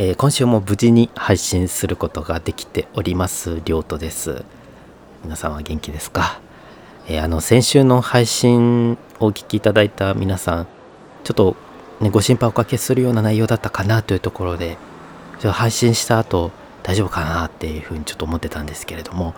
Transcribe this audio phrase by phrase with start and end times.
[0.00, 4.44] えー、今週も無事に配信することができておりますりょうとです。
[5.24, 6.40] 皆さんは元気ですか、
[7.08, 10.66] えー、あの先週の配信をお聞きいただいた皆さん
[11.24, 11.56] ちょっと、
[12.00, 14.76] ね、ご心配おかけするような内容だったかなというところで
[15.40, 16.52] ちょっと配信した後
[16.84, 19.34] 大丈夫かなっていうふうにちょっと思ってたんですけれども、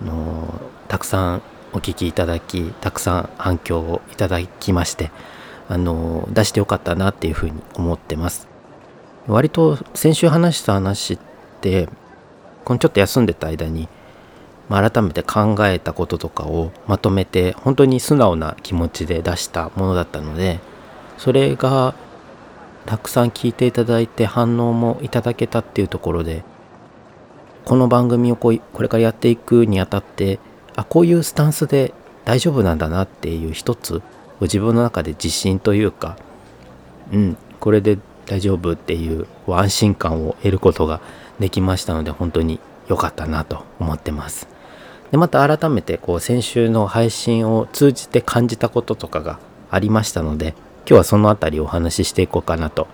[0.00, 1.42] あのたくさん
[1.72, 5.10] お聞きいただきたくさん反響をいただきまして
[5.68, 8.47] あの出してよかったなっていうふうに思ってます。
[9.28, 11.18] 割と先週話した話っ
[11.60, 11.88] て
[12.64, 13.88] このちょっと休んでた間に、
[14.68, 20.60] まあ、改めて考えたこととかをまとめて本当に素直な気持ちで出したものだったので
[21.18, 21.94] それが
[22.86, 26.42] たくさん聞いていただいて反応もいただけたっていうところで
[27.66, 30.38] この番組をこうこれからやっていくにあたって
[30.74, 31.92] あこういうスタンスで
[32.24, 34.00] 大丈夫なんだなっていう一つ
[34.40, 36.16] 自分の中で自信というか
[37.12, 41.00] うんこれで大丈夫っていう安心感を得ることが
[41.40, 44.48] できましたので本当に良かったなと思ってます。
[45.10, 49.38] でまた改めてこう先週の配信を通じて感じたこととかが
[49.70, 52.86] ありましたので今日はその辺りお話ししていこうかなと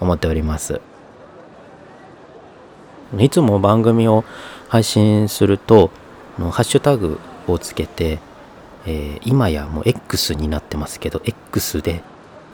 [0.00, 0.80] 思っております。
[3.18, 4.24] いつも番組を
[4.68, 5.90] 配信すると
[6.38, 8.20] ハッシュタグをつけて、
[8.86, 12.02] えー、今やもう X になってますけど X で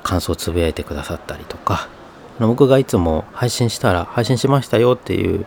[0.04, 1.88] 感想をつぶやいてくださったりとか
[2.38, 5.46] 僕がいつも配信したら配信しましたよっていう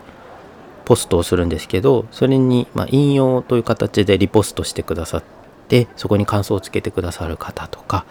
[0.84, 5.22] ポストをするんですけどそれにま引用という形でリポストしてくださっ
[5.68, 8.06] てそこに感想をつけてくださる方とか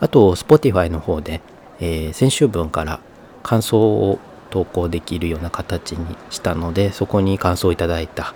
[0.00, 1.40] あと Spotify の方で、
[1.80, 3.00] えー、先週分から
[3.42, 4.18] 感想を
[4.50, 8.34] 投稿できるような形にしたのでそこに感想をいただいた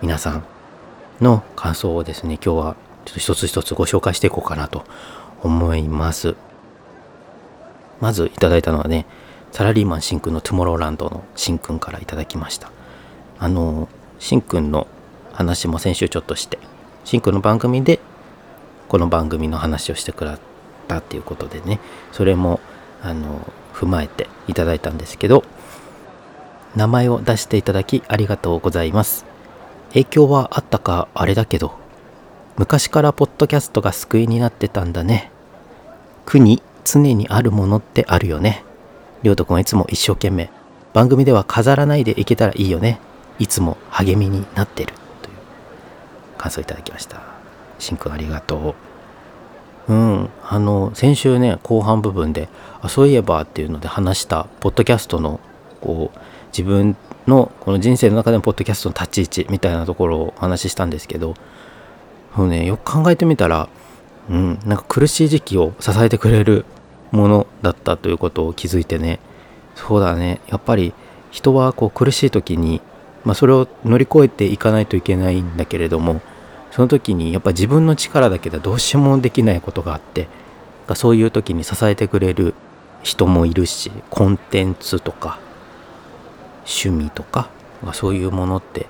[0.00, 0.44] 皆さん
[1.20, 4.84] の感想をですね今日はちょっと一つ一つご紹介していこうかなと
[5.42, 6.34] 思います。
[8.00, 9.06] まずいただいたのはね
[9.52, 12.70] サラリーマンしんくんのトゥモローランドのしんくんからいただきました。
[13.38, 14.86] あのしんくんの
[15.32, 16.58] 話も先週ちょっとして
[17.04, 18.00] しんくんの番組で
[18.88, 20.36] この番組の話をしてくれ
[20.88, 21.78] たっていうことでね
[22.10, 22.60] それも
[23.00, 23.40] あの
[23.72, 25.44] 踏まえていただいたんですけど
[26.74, 29.24] 名前を出していただきありがとうございます。
[29.90, 31.72] 影響はあったかあれだけど
[32.56, 35.30] 昔からポッドキャストが救いになってたんだね。
[36.26, 36.62] 苦に
[36.92, 38.64] 常にあるものってあるよね。
[39.22, 40.50] りょうとくんはいつも一生懸命。
[40.92, 43.00] 番組では飾らないでいけたらいいよね。
[43.38, 44.94] いつも励みになってる。
[45.22, 45.36] という
[46.38, 47.20] 感想いただきました。
[47.78, 48.74] しんくんありがと
[49.88, 49.92] う。
[49.92, 50.30] うん。
[50.42, 52.48] あの、先週ね、後半部分で、
[52.80, 55.40] あ、そういえばっていうので話した、ポッドキャストの、
[55.80, 56.18] こう、
[56.52, 56.96] 自分
[57.26, 61.34] のこの人生の中でのポッドキャストの立ち位置みたいなところをお話ししたんですけど、
[62.34, 63.68] もうね、よく考えてみたら、
[64.30, 66.66] うん、なんか苦しい時期を支えてくれる
[67.10, 69.20] ものだったということを気づいてね
[69.74, 70.92] そうだねやっぱり
[71.30, 72.80] 人はこう苦しい時に、
[73.24, 76.20] まあ、それを乗り越えていかないといけないんだけれども
[76.70, 80.28] その時にやっぱ自分の力だけではどうしようもできないことがあって
[80.94, 82.54] そういう時に支えてくれる
[83.02, 85.38] 人もいるしコンテンツとか
[86.60, 87.50] 趣味とか
[87.92, 88.86] そういうものって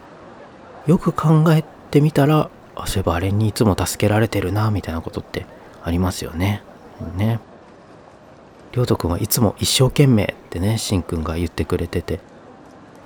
[0.86, 2.50] よく考えてみたら
[2.86, 5.46] そういえばあれにいつも助けられてるなみたいなことって
[5.82, 6.62] ありますよね。
[7.16, 7.40] ね。
[8.78, 12.20] りょうとくんはいつも一生懸命ってね、しんくんが言ってくれてて。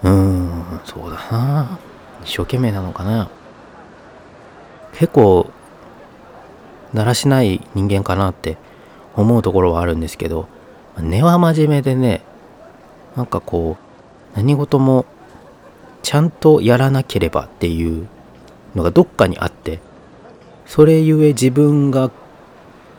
[0.02, 1.78] うーん、そうだな。
[2.22, 3.30] 一生懸命なのかな。
[4.92, 5.50] 結構、
[6.92, 8.58] だらしない人間かなって
[9.16, 10.46] 思うところはあるんですけど、
[10.98, 12.20] 根は真面目でね、
[13.16, 15.06] なんかこう、何事も
[16.02, 18.08] ちゃんとやらなければっていう
[18.74, 19.80] のがどっかにあって
[20.66, 22.10] それゆえ自分が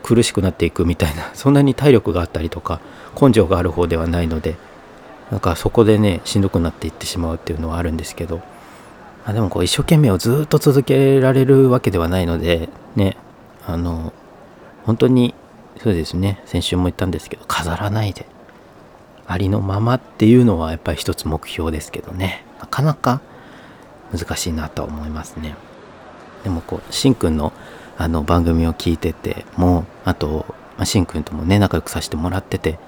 [0.04, 2.80] 苦しくなっていくみたいなそんなに体力があったりとか
[3.20, 4.56] 根性がある方ではないので
[5.30, 8.42] なんかそこでねしんどくなっていってしまうっていうのはあるんですけど
[9.24, 13.16] あでもこう一生懸命をずっと続けられるわけではないのでね
[13.66, 14.12] あの
[14.84, 15.34] 本当に
[15.82, 18.26] そうですね先週も言ったんですけど飾らないで
[19.26, 23.22] ありのままっていうのはやっぱり一つ目標ですけどねなかなか
[24.12, 25.56] 難しいなとは思いますね。
[26.44, 27.52] でもこうしんくんの
[27.96, 30.46] あの番組を聞いててもあと、
[30.76, 32.78] まあ、しんくんともね仲良くさせてもらってて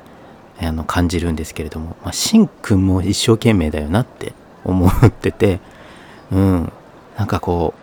[0.61, 4.33] あの感じるんですけれども、まあ、しんくんも一生懸命だよなって
[4.65, 5.61] 思ってて
[6.33, 6.73] うん。
[7.17, 7.75] なんかこ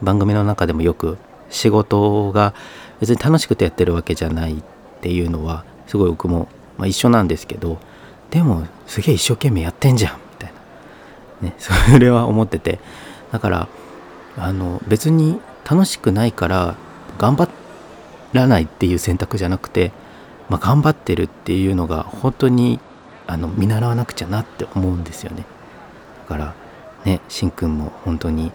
[0.00, 1.18] う番組の中でもよく
[1.50, 2.54] 仕事が
[3.00, 4.62] 別に楽しくてやってるわけじゃないっ
[5.00, 6.48] ていうのはすごい僕も、
[6.78, 7.78] まあ、一緒なんですけど
[8.30, 10.52] でもすげえ一生懸命やってんじゃんみたい
[11.42, 11.48] な。
[11.48, 12.78] ね、それは思ってて。
[13.30, 13.68] だから
[14.38, 16.76] あの別に楽しくないから
[17.18, 17.48] 頑張
[18.32, 19.92] らないっていう選択じゃなくて、
[20.48, 22.80] まあ、頑張ってるっていうのが本当に
[23.26, 25.44] あの見習わなくちゃなって思うんですよね。
[26.28, 26.54] だから
[27.04, 28.52] ねしんくんも本当に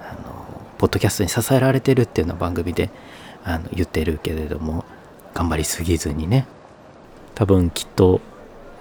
[0.00, 2.90] あのポッドキャストに支えられてるっていうような番組で
[3.44, 4.84] あの言ってるけれども
[5.34, 6.46] 頑張りすぎずにね。
[7.34, 8.20] 多分きっと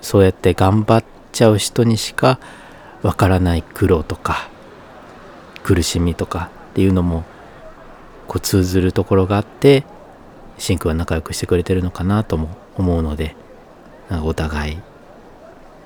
[0.02, 2.40] そうやって頑張っちゃう人にしか
[3.02, 4.50] わからない苦労とか
[5.64, 7.26] 苦しみとかっていうのも
[8.28, 9.84] こう通ずるところがあって
[10.58, 13.36] しんくんは仲良くしてくれてるのかなとも思うので
[14.24, 14.78] お互い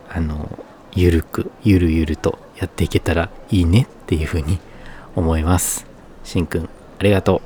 [0.09, 0.59] あの
[0.93, 4.59] ゆるくゆるゆるとやっていけたらいいねっていうふうに
[5.15, 5.85] 思います。
[6.23, 6.69] しんくん
[6.99, 7.41] ありがとう。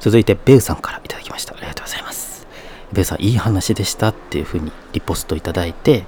[0.00, 1.54] 続いてベウさんからいただきました。
[1.54, 2.46] ありがとうございます。
[2.92, 6.04] ベウさんいい話でしたっていうふうにリポストいただいて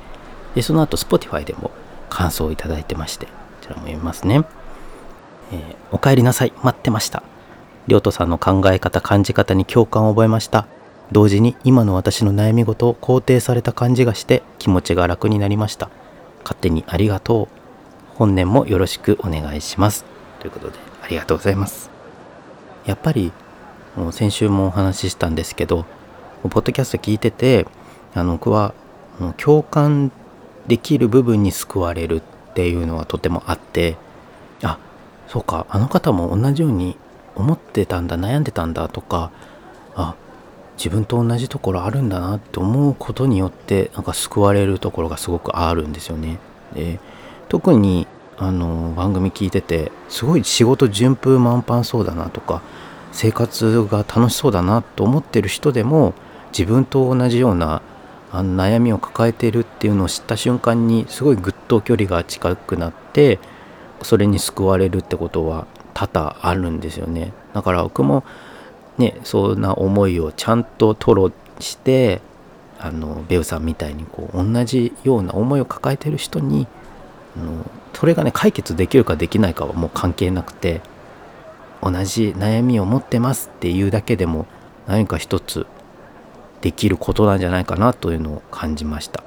[0.54, 1.70] でその後 Spotify でも
[2.08, 3.32] 感想をいただいてましてこ
[3.62, 4.44] ちらも読みますね、
[5.52, 6.52] えー、お帰りなさい。
[6.62, 7.22] 待ってました。
[7.86, 10.66] りょうとさんの考え方感じ方に共感を覚えました。
[11.10, 15.88] 同時に今の私の悩み事を肯定された感じがして気持ちが楽になりました。
[16.42, 17.48] 勝手にありがとう。
[18.14, 20.04] 本年もよろしくお願いします。
[20.40, 21.90] ということでありがとうございます。
[22.84, 23.32] やっぱり
[23.96, 25.84] もう先週もお話ししたんですけど
[26.42, 27.66] ポッドキャスト聞いてて
[28.14, 28.72] あの僕は
[29.36, 30.12] 共感
[30.68, 33.96] できる部分に救われるっていうのはとてもあって
[34.62, 34.78] あ
[35.28, 36.96] そうかあの方も同じように
[37.36, 39.30] 思ってたんだ悩んでたんだとか
[39.94, 40.14] あ
[40.76, 46.38] 自分と同じところあるんだなって思うことによってなんか救われるところがすごくあるんですよね。
[46.74, 47.00] で
[47.48, 52.62] 特にあの番組聞いててすごい仕事順風満帆そうだなとか
[53.10, 56.14] 生活が楽しそうだなと思ってる人でも
[56.52, 57.82] 自分と同じような
[58.30, 63.40] あの悩みを抱えているっていうのを知った瞬間にすごいぐっと距離が近くなって
[64.02, 67.32] それに救われるってことは多々あるんですよね。
[67.54, 68.24] だから僕も
[68.98, 72.20] ねそんな思いをちゃんと吐露して
[72.78, 76.66] あのベウさんみたいにこう同じような思いを抱えてる人に
[77.36, 80.80] あのそれがね解決できるかできないかはもう関係なくて
[81.82, 84.46] 同じ悩みを持ってますっていうだけでも
[84.86, 85.66] 何か一つ
[86.60, 89.24] できることなんじゃないかなというのを感じました。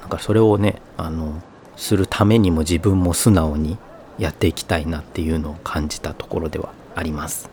[0.00, 1.42] なんかそれをねあの
[1.76, 3.78] するためにも自分も素直に
[4.20, 7.50] やっていきたいなっていうのを感じたところではあります。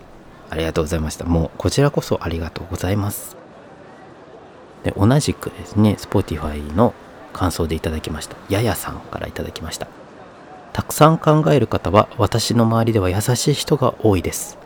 [0.50, 1.26] ありがとうございました。
[1.26, 3.38] もうこちらこそありがとうございます。
[4.84, 6.94] で同じくですね Spotify の
[7.34, 8.36] 感想でいただきました。
[8.50, 9.88] ややさんからいただきました。
[10.74, 14.58] たくさん考える方は私の周りでは優しい人が多いです。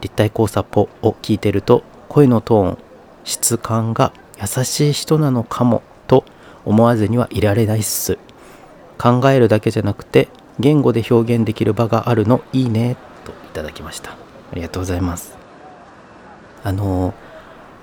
[0.00, 2.78] 立体交差ポを聞いてると声のトーン、
[3.24, 6.24] 質感が優しい人なのかもと
[6.64, 8.18] 思わずにはいられないっす。
[8.98, 10.28] 考えるだけじゃなくて
[10.60, 14.12] 言語で表現できる場があるのいいねといただきました。
[14.12, 14.16] あ
[14.54, 15.36] りがとうございます。
[16.64, 17.14] あの、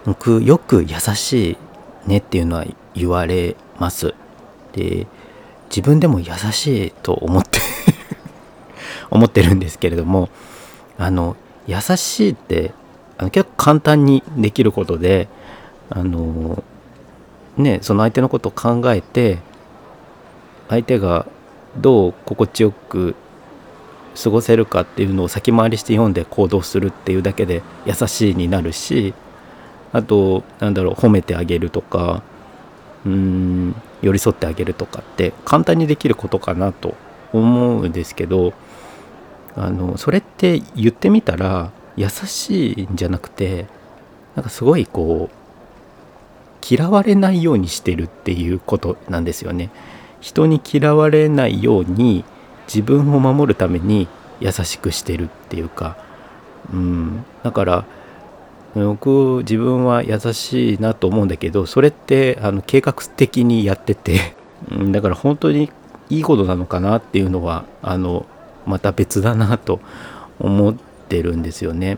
[0.05, 1.57] 僕よく優し
[2.05, 4.13] いねっていうのは言われます。
[4.73, 5.07] で、
[5.69, 7.59] 自分でも優しいと思って
[9.11, 10.29] 思ってるんですけれども
[10.97, 11.37] あの
[11.67, 12.73] 優しいって
[13.17, 15.29] あの結構簡単にできることで
[15.89, 16.63] あの
[17.57, 19.37] ねその相手のことを考えて
[20.69, 21.27] 相手が
[21.77, 23.15] どう心地よく
[24.21, 29.13] 過ごせるかっていうのを先回りして読んで行動するっていうだけで優しいになるし
[29.93, 32.21] あとなんだろう褒めてあげるとか
[33.05, 36.95] うん寄り添ってあげるとかって簡単にできることかなと
[37.33, 38.53] 思うんですけど
[39.55, 43.67] あのそれって言ってみたら優しいんじゃなくて
[44.35, 45.39] なんかすごいこう
[46.65, 49.69] 嫌われないようにしてるっていうことなんですよね。
[50.21, 52.25] 人に嫌われないように
[52.67, 54.07] 自分を守るために
[54.39, 55.97] 優しくしてるっていうか、
[56.73, 57.85] うん、だから
[58.75, 64.39] 僕自分は優しいなと思うんだけどそれってあの計画的にやってて。
[64.91, 65.71] だから本当に
[66.09, 68.25] いいことなのかなっていうのはあの
[68.65, 69.79] また別だなと
[70.39, 70.75] 思っ
[71.07, 71.97] てるんですよね。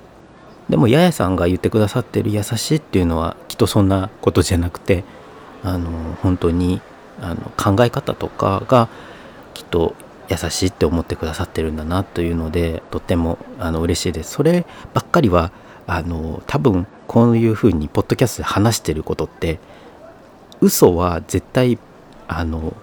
[0.69, 5.03] でもややさんが言ってくださってる優しいっていうのはきっとそんなことじゃなくて
[5.63, 5.89] あの
[6.21, 6.81] 本当に
[7.21, 8.89] あの考え方とかが
[9.53, 9.95] きっと
[10.29, 14.31] 優しいって思ってくださってるんだなというのでとってもあの嬉しいです。
[14.31, 15.51] そればっかりは
[15.87, 19.59] あの多分こういうふうにポッドキャストで話してることって
[20.61, 21.77] 嘘は絶対
[22.27, 22.73] あの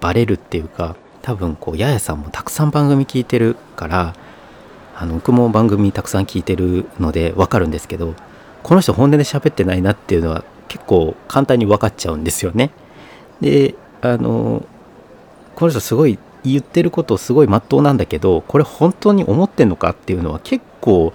[0.00, 4.14] バレるっていうか多分こうややさんもたくさん番組聞いてるから
[4.96, 8.14] あの僕も番組たくさん聞いてるので分かるんですけど
[8.62, 12.70] この人本音で喋ってないなっていうのは結構簡単に分かっちゃうんですよね。
[13.40, 13.74] で
[14.04, 14.64] あの
[15.54, 21.12] この人すごい言ってることすごいまっとうなんだけどこれ本当に思ってんのかっていうのは結構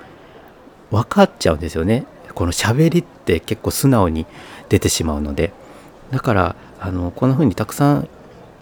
[0.89, 2.05] 分かっちゃうんですよね。
[2.33, 4.25] この喋りって結構素直に
[4.69, 5.53] 出てしまうので。
[6.11, 8.09] だからあのこんな風にたくさん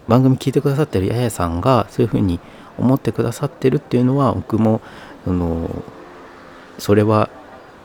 [0.07, 2.39] 番組聞いてくださってるややさんがそういう風に
[2.77, 4.81] 思ってくださってるっていうのは僕も
[5.25, 5.83] あの
[6.77, 7.29] それは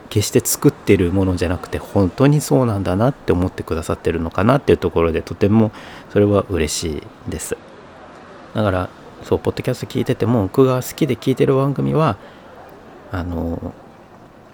[0.09, 5.73] 決して作ってるものじゃなくて本当にそうなんだなって思ってくださってるのかなっていうところでとても
[6.13, 7.57] それは嬉しいです。
[8.55, 8.91] だから
[9.23, 12.19] そうポッドキャスト聞いてても僕が好きで聞いてる番組は
[13.11, 13.73] あの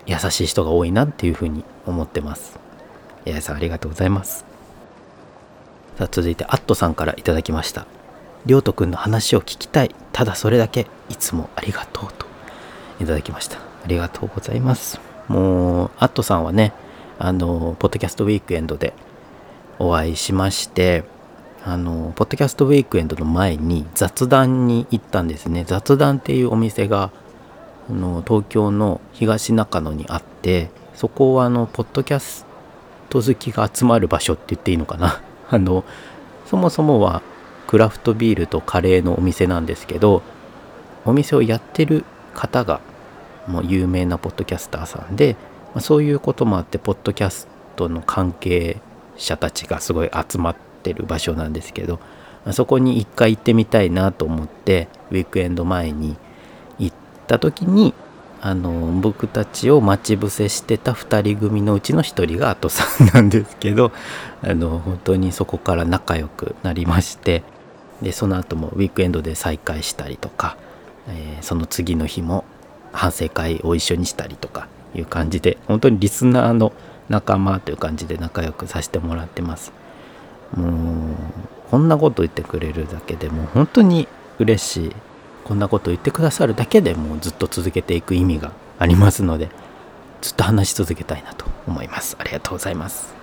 [0.07, 2.61] 優しい人が多いなっていうふうに思ってます。
[3.25, 4.45] 八重さんありがとうございます。
[5.97, 7.87] さあ続いてアットさんから頂きました。
[8.47, 9.95] りょうとくんの話を聞きたい。
[10.12, 12.27] ただそれだけいつもありがとうと。
[13.00, 13.59] いただきました。
[13.59, 15.00] ありがとうございます。
[15.27, 16.73] もうアットさんはね
[17.19, 18.93] あのポッドキャストウィークエンドで
[19.81, 21.05] お会いしまして
[21.71, 25.65] あのポッドキャストウィークエンドの前に雑談に行ったんですね。
[25.67, 27.11] 雑談っていうお店が
[27.91, 32.47] あの東京の東中野にあってそこはあのポッドキャス
[33.11, 35.21] ト好きが集まる場所って言っていいのかな。
[35.51, 35.85] あの
[36.47, 37.21] そもそもは
[37.67, 40.23] クラフトビールとカレーのお店なんですけど
[41.05, 42.81] お店をやってる方が
[43.47, 45.37] もう有名なポッドキャスターさんで、
[45.75, 47.47] まあ、そういうこともあってポッドキャス
[47.77, 48.81] トの関係
[49.17, 52.00] 者たちがすごい集まっててる場所なんですけど、
[52.52, 56.16] そこに一回行ってみたいなと思ってウィークエンド前に
[56.78, 57.94] 行った時に
[58.40, 58.70] あの
[59.00, 63.92] 僕たちを待ち伏せしてた2人組のうちの1人がアトさんなんですけど
[64.42, 67.42] あの本当にそこから仲良くなりまして
[68.00, 70.56] でその後もウィークエンドで再会したりとか、
[71.08, 72.44] えー、その次の日も
[72.92, 76.73] 反省会を一緒にしたりとかいう感じで本当にリスナーの
[77.08, 79.73] 仲間という感じで仲良くさせてもらってます。
[80.55, 80.71] もう
[81.71, 84.93] こんなこと言ってくれるだけでも本当に嬉しい。
[85.45, 89.49] こんなこと言ってくださるだけでもうずっと続けていく意味がありますので
[90.21, 92.17] ずっと話し続けたいなと思います。
[92.19, 93.14] ありがとうございます。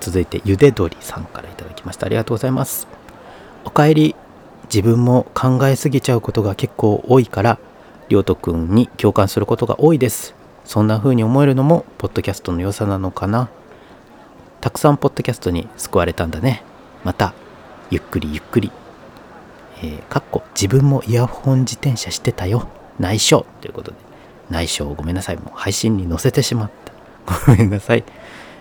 [0.00, 2.06] 続いてゆで鶏さんから頂きました。
[2.06, 2.88] ありがとうございます。
[3.64, 4.16] おかえり
[4.64, 7.58] 自分も考えすぎちゃうことが結構多いから
[8.08, 10.34] りょうとくんに共感することが多いです。
[10.64, 13.48] そんな風に思えるのもポッドキャストの良さなのかな。
[14.62, 16.62] たくさんポッドキャストに救われたんだね。
[17.02, 17.34] また
[17.90, 18.70] ゆっくりゆっくり。
[19.82, 22.68] えー、かっこ自分もイヤホン自転車してたよ。
[23.00, 23.44] 内緒。
[23.60, 23.96] ということで。
[24.50, 25.36] 内緒をごめんなさい。
[25.36, 26.92] もう配信に載せてしまった。
[27.52, 28.04] ごめんなさい。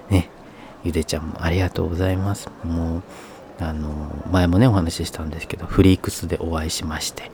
[0.10, 0.31] ね。
[0.84, 2.50] ゆでちゃんもありがとうございます。
[2.63, 3.03] もう
[3.60, 3.91] あの
[4.31, 7.29] 前もねお話ししたんですけどフリークスでお会いしまして、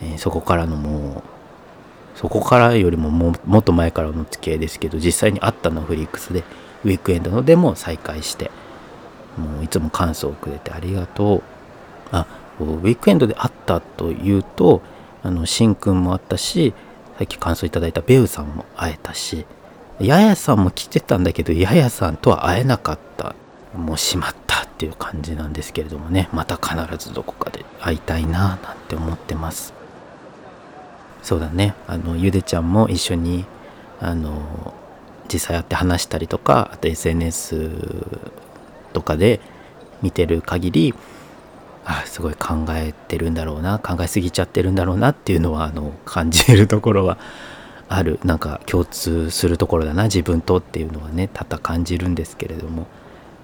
[0.00, 6.44] えー、そこからのもうそこからよりもももっと前からの付き合いですけど実際に会ったのはフリークスで。
[6.86, 8.50] ウィークエンドのでも再会して
[9.36, 11.42] もういつも感想をくれてありがとう。
[12.12, 12.26] あ
[12.58, 14.80] ウィークエンドで会ったというと
[15.22, 16.72] あのしんくんもあったし
[17.18, 19.44] さっき感想いただいたベウさんも会えたし
[20.00, 23.34] ややさんも来てたんだけどややさんとは会えなかった。
[23.76, 26.30] もうしまったっていう感じなんですけれどもね。
[26.32, 29.74] また必ずどこかで会いたいななんて思ってます。
[31.22, 31.74] そうだね。
[31.86, 33.44] あのゆでちゃんも一緒に
[34.00, 34.72] あの
[35.26, 37.70] 実際会って話したりとかあと SNS
[38.92, 39.40] とかで
[40.02, 40.94] 見てる限り
[41.84, 47.18] あすごい考えてるんだろうな考えすぎちゃってるんだろうなっていうのはあの感じるところは
[47.88, 48.18] ある。
[48.24, 52.86] なんか共通するところだな自分とっていうのはね多々感じるんですけれども。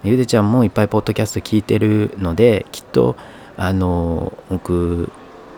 [0.03, 3.15] ゆでちゃんもいっぱいポッドキャスト聞いてるのできっと
[3.55, 5.09] あの僕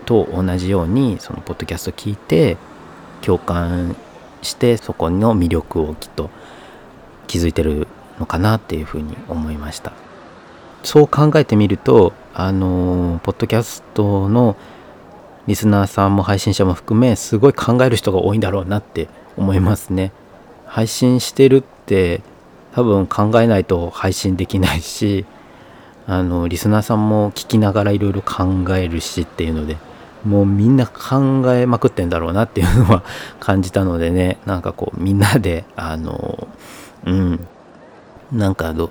[0.05, 2.57] と同じようにそのポッドキャスト聞いて
[3.21, 3.95] 共感
[4.45, 6.29] してそこの魅力をきっと
[7.27, 7.87] 気づいてる
[8.19, 9.91] のかなっていうふうに思いました。
[10.83, 14.55] そう考えてみるとあのポッドキャストの
[15.47, 20.11] リスナーさんも配信者も含めすごい考える人が多いんだろうなって思いますね。
[20.65, 22.21] 配信してるって
[22.73, 25.25] 多分考えないと配信できないし
[26.07, 29.77] あのリスナーさんも聞きながらいろいろ考えるしっていうので
[30.25, 33.03] もうみんな考えまくってんだろうなっていうのは
[33.39, 34.39] 感じたのでね。
[34.45, 36.47] なんかこうみんなであの
[37.05, 37.47] うん。
[38.31, 38.89] なんかど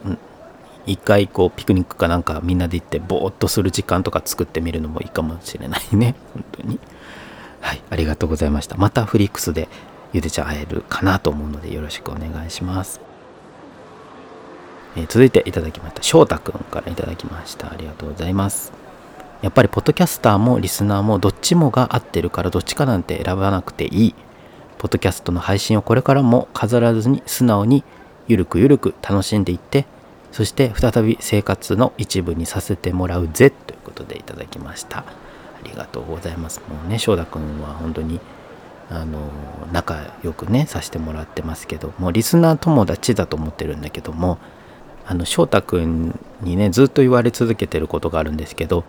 [0.87, 6.15] 一回こうピクニックかなんかみんなで行ってぼーっとする時間とか作ってみるのもいいかもしれないね。
[6.35, 6.79] 本当に。
[7.61, 8.77] はいありがとうございました。
[8.77, 9.69] またフリックスで
[10.13, 13.01] ゆでちゃん会えるかなと思うのでよろしくお願いします。
[14.97, 16.03] えー、続いていただきました。
[16.03, 17.73] 翔太くんからいただきました。
[17.73, 18.84] ありがとうございます。
[19.45, 24.15] やっぱりポッドキャスターもリスナーもどっちもが合ってるからどっちかなんて選ばなくていい。
[24.79, 27.85] ポッドキャストの配信をこれからも飾らずに素直に
[28.27, 29.85] ゆるくゆるく楽しんでいって、
[30.33, 35.01] そして再び生活の一部にさせてもらうぜということでいただきました。
[35.01, 35.05] あ
[35.63, 36.63] りがとうございます。
[36.67, 38.21] もうね、翔太くんは本当に
[38.89, 39.19] あの
[39.73, 44.39] 仲良くねさせてもらってますけどもうリスナー友達だと思ってるんだけども
[45.07, 48.85] あの翔太くんにねずっと言われ続けてることがあるんですけど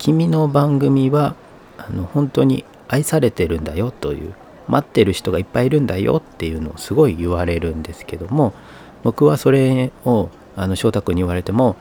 [0.00, 1.36] 君の番組は
[1.76, 4.34] あの本当に愛されてるんだよという
[4.66, 8.54] 待ってる人がいっぱいいるんだよっていうのをすごい言われるんですけども
[9.02, 11.76] 僕はそれをあの翔太君に言われても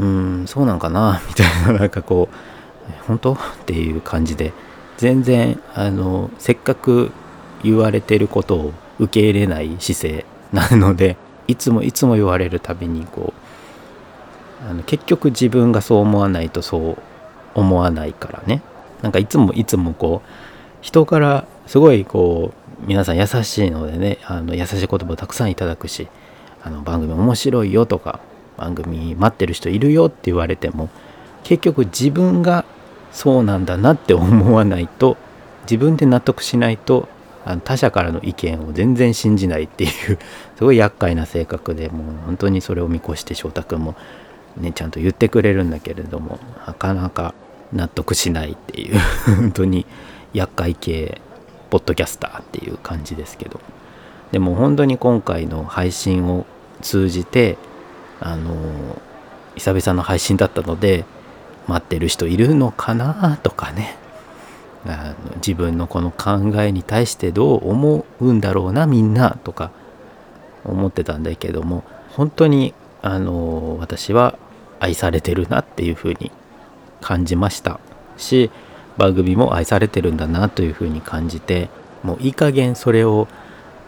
[0.00, 0.06] うー
[0.42, 3.32] んそうなんかな みたいななんかこう本当？
[3.34, 4.52] っていう感じで
[4.96, 7.12] 全然あのせっかく
[7.62, 13.32] 言われてることを受け入れない姿勢なのでいつもいつも言われるたびにこ
[14.66, 17.09] うあの結局自分がそう思わないとそう
[17.54, 18.62] 思わないからね。
[19.02, 20.28] なんかいつもいつもこう
[20.80, 22.52] 人からすごいこ
[22.82, 26.08] う皆さん優しいのでねあの優しい言葉をたくさんいただくし
[26.62, 28.20] あの番組面白いよとか
[28.56, 30.90] 番組待ってる人いるよって言われても
[31.44, 32.64] 結局自分が
[33.12, 35.16] そうなんだなって思わないと
[35.62, 37.08] 自分で納得しないと
[37.44, 39.90] あの他者からの意見を全然信じないっていう
[40.56, 43.96] すごい厄介な性格でもう本当にそれを見越して翔太君も
[44.56, 47.34] ねちゃんと言ってくれるんだけれどもなかなか
[47.72, 48.98] 納得しないっていう
[49.36, 49.86] 本当に
[50.32, 51.20] 厄介系
[51.70, 53.60] ポッドキャスターっていう感じですけど。
[54.32, 56.46] でも本当に今回の配信を
[56.82, 57.58] 通じて
[58.20, 58.54] あの
[59.56, 61.04] 久々の配信だったので
[61.66, 63.96] 待ってる人いるのかなとかね。
[64.86, 69.72] あの自分のこの考えに対してどう思うんだろうなみんなとか
[70.64, 71.84] 思ってたんだけども
[72.16, 74.38] 本当にあの私は
[74.78, 76.30] 愛されてるなっていうふうに
[77.00, 77.80] 感じました
[78.16, 78.50] し
[78.96, 81.70] 番組も愛されてるんだなというふうに感じて
[82.02, 83.28] もういい加減それを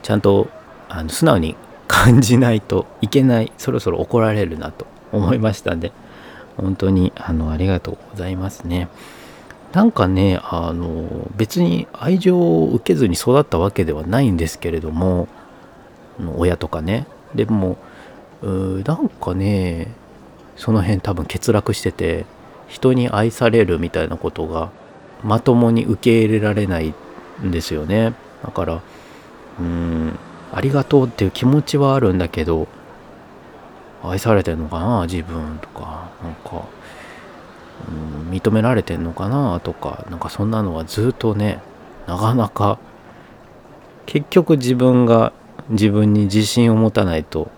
[0.02, 0.48] ちゃんと
[0.88, 1.56] あの素直に
[1.88, 5.92] 感じないといけないそろそろ怒られるなと思いましたんで
[6.56, 8.88] 本当にあのありがとうございますね。
[9.72, 15.28] なんかねあの別に愛情を受けずに育ったわけではないんですけれども
[16.36, 17.78] 親とかねでも
[18.42, 19.88] なんかね
[20.56, 22.26] その辺多分欠落してて
[22.68, 24.70] 人に愛されるみたいなことが
[25.22, 26.94] まともに受け入れられない
[27.44, 28.14] んですよね。
[28.42, 28.82] だから
[29.60, 30.18] うん
[30.52, 32.66] ありがとうっていう気持ちはあるんだけど
[34.02, 36.10] 愛されてんのかな自分とか。
[36.22, 36.66] なんか、
[37.88, 40.04] うん、認められてんのかなとか。
[40.10, 41.60] なんかそんなのはずっとね
[42.06, 42.78] なかなか
[44.06, 45.32] 結局自分が
[45.68, 47.50] 自分に自信を持たないと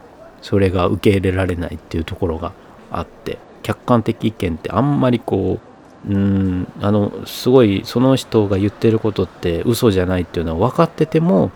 [0.44, 2.52] それが受け入れられないっていうところが
[2.90, 5.59] あって客観的意見ってあんまりこ
[6.07, 11.50] ううんあのすごいその人が言ってることって嘘じゃないっていうのは分かってても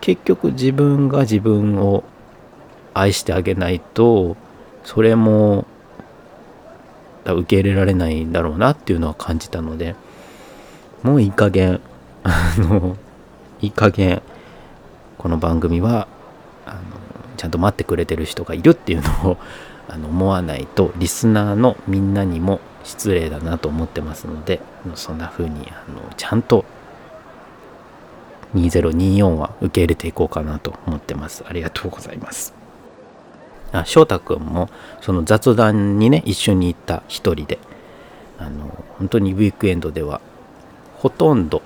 [0.00, 2.02] 結局自分が自分を
[2.94, 4.38] 愛してあげないと
[4.84, 5.66] それも
[7.26, 9.96] 受け入れられないんだろうなっていうのは感じたので
[11.02, 11.82] もういい加減
[12.22, 12.96] あの
[13.60, 14.22] いい加減
[15.18, 16.08] この番組は
[17.36, 19.36] ちゃんと待ってくれてる人がいるっていうのを
[19.88, 24.60] あの思わないとリスナーのみんなにも失礼だなと思ってますので
[24.94, 26.64] そんな風にあのちゃんと
[28.54, 31.44] 2024は受け入れていこうかなと思ってます。
[31.46, 32.54] ありがとうございます。
[33.72, 34.70] あ翔太くんも
[35.00, 37.58] その雑談にね一緒に行った一人で
[38.38, 40.20] あの本当にウィークエンドでは
[40.98, 41.60] ほとんど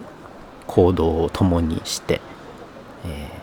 [0.66, 2.20] 行動を共にして、
[3.04, 3.37] えー、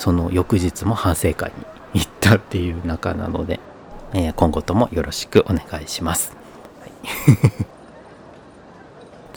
[0.00, 1.52] その翌日も反省会
[1.92, 3.60] に行ったっていう仲なので、
[4.14, 6.34] えー、今後ともよろしくお願いします、
[6.80, 6.90] はい、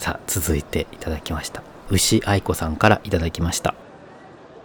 [0.02, 1.62] さあ続いていただきました。
[1.90, 3.74] 牛愛子さんからいただきました。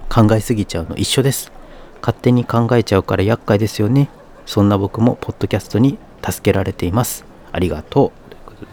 [0.08, 1.52] 考えすぎちゃうの一緒です。
[2.00, 4.10] 勝手に考えちゃうから厄介ですよね。
[4.46, 7.26] そんな僕もポッドキャストに助けられています。
[7.52, 8.30] ありがとう。
[8.30, 8.72] ということで。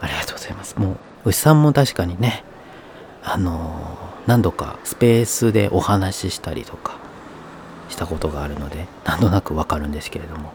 [0.00, 0.74] ありがとうございます。
[0.80, 2.42] もう牛さんも確かにね
[3.22, 6.96] あのー、何度かスペースでお話ししたりとか
[7.88, 10.52] したことがあるのでなんとなくわかるんですけれども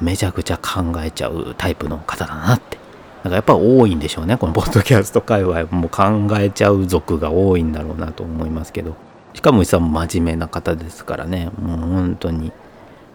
[0.00, 2.78] めちゃくちゃ考えちゃうタイプの方だなって。
[3.22, 5.64] なんかやっぱ多いんでしょうねこのポッドキャスト界隈。
[5.66, 8.96] も考えちゃう族が多いんだろうなと思いますけど。
[9.34, 11.50] しかも牛さんも真面目な方ですからね。
[11.60, 12.50] もう本当に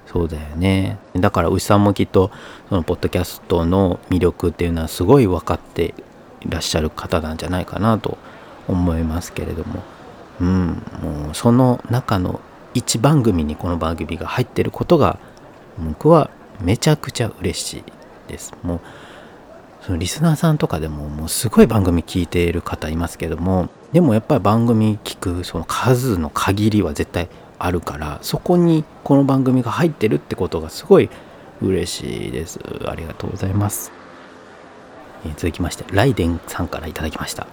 [0.06, 0.98] そうだよね。
[1.14, 2.32] だから牛さんもきっと
[2.70, 5.94] そのポッドキャストの魅力っていうのはすごい分かって
[6.40, 8.18] いらっしゃる方なんじゃないかなと
[8.68, 9.84] 思いますけれども。
[10.40, 12.40] うんもうその中の
[12.76, 15.18] 1番組にこの番組が入ってることが
[15.80, 16.30] 僕は
[16.62, 17.84] めちゃくちゃ嬉しい
[18.28, 18.54] です。
[18.64, 18.80] もう
[19.82, 31.10] そのリスナーさんとかでももうすごい番組聞いている方いますけどもでもやっぱり番組聞くその数の限りは絶対あるからそこにこの番組が入ってるってことがすごい
[31.62, 32.60] 嬉しいです。
[32.86, 33.92] ありがとうございます、
[35.26, 37.48] えー、続きましてライデンさんから頂きました。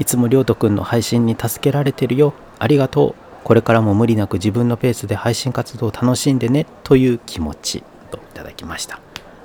[0.00, 2.32] いつもりょうとくんの配信に助けられてるよ。
[2.58, 3.14] ありがとう。
[3.44, 6.64] これからも無理なく自分のペースで配信活動を楽しんでね。
[6.84, 7.84] という気持ち。
[8.10, 8.98] といただきました。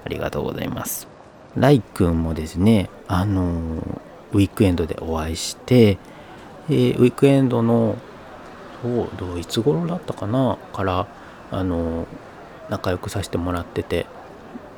[0.05, 1.09] ありがとうございます。
[1.57, 3.43] ライ君もですねあの
[4.31, 5.97] ウィークエンドでお会いして、
[6.69, 7.97] えー、ウィークエンドの
[8.81, 10.57] そうどういつ頃だったかな？
[10.71, 11.07] から
[11.51, 12.07] あの
[12.69, 14.05] 仲良くさせてもらってて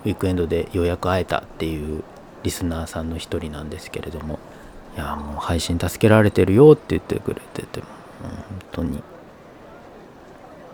[0.06, 2.04] ウィークエンドでようやく会えたっていう
[2.42, 4.40] リスナーさんの一人なんですけれども。
[4.98, 7.82] いやもう配信助けられてるよって言ってくれてて
[8.22, 8.32] 本
[8.72, 9.04] 当に。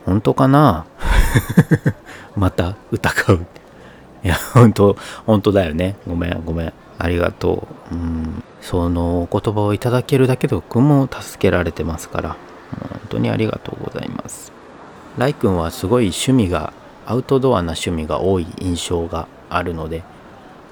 [0.06, 0.86] 本当かな？
[2.36, 3.46] また疑う
[4.24, 5.98] いや本当本当だよね。
[6.08, 6.74] ごめんごめん。
[6.98, 7.96] ありがとう。
[7.96, 8.44] うん。
[8.62, 12.30] そのお言葉をいただけるだけで僕も助けられてますから。
[12.80, 14.52] 本当にありがとうございます。
[15.18, 16.74] ライ君はすごい趣味が
[17.06, 20.04] アウトドアな趣味が多い印象があるので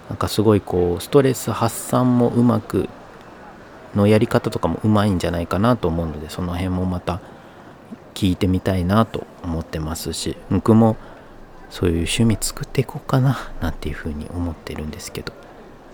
[0.09, 2.89] なんかすごいこうストレス発散もうまく
[3.95, 7.19] のやり方とかもうまいんじゃないかなと思うのでその辺もまた
[8.13, 10.97] 聞いてみたいなと思ってますし僕も
[11.69, 15.33] そういう趣味作っていこうかななんていうふうに思ってるんですけど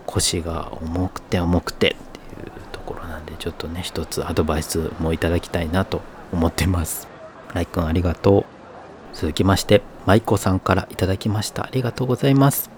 [0.05, 7.07] 腰が重くて重くてっていうところなんでちょっとね一つアドバイスもいただきたいなと思ってます。
[7.53, 8.45] ライくんありがとう。
[9.13, 11.63] 続きまして舞子さんからいただきました。
[11.63, 12.69] ありがとうございます。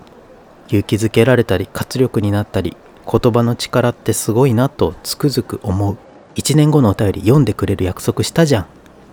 [0.68, 2.78] 勇気づけられたり活力になったり
[3.12, 5.98] 言葉の力ってすごいなとつくづく思う。
[6.36, 8.66] 1年後のお便り読んでくれる約束したじゃん。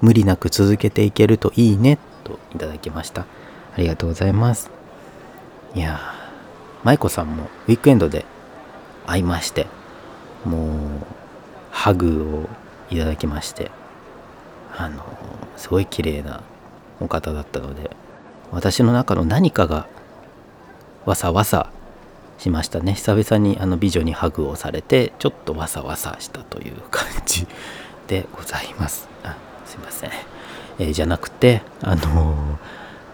[0.02, 3.22] 無理なく続けていけるといいねといただきました。
[3.74, 4.70] ありがとうございます。
[5.74, 8.24] いやー舞子さんもウィークエンドで
[9.06, 9.66] 会いまして
[10.44, 10.70] もう
[11.70, 12.48] ハグ
[12.90, 13.70] をいただきまして
[14.76, 15.04] あの
[15.56, 16.42] すごい綺麗な
[17.00, 17.90] お方だったので
[18.52, 19.86] 私の中の何かが
[21.04, 21.70] わさわさ
[22.38, 22.94] しましたね。
[22.94, 27.46] 久々にあの美女にハグをされてちょっとわさわさしたという感じ
[28.06, 29.08] でございます。
[29.22, 30.10] あすいません、
[30.78, 32.58] えー、じゃなくてあの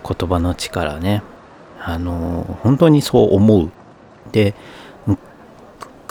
[0.03, 1.23] ー、言葉の力ね。
[1.85, 3.71] あのー、本当にそう思う。
[4.33, 4.55] で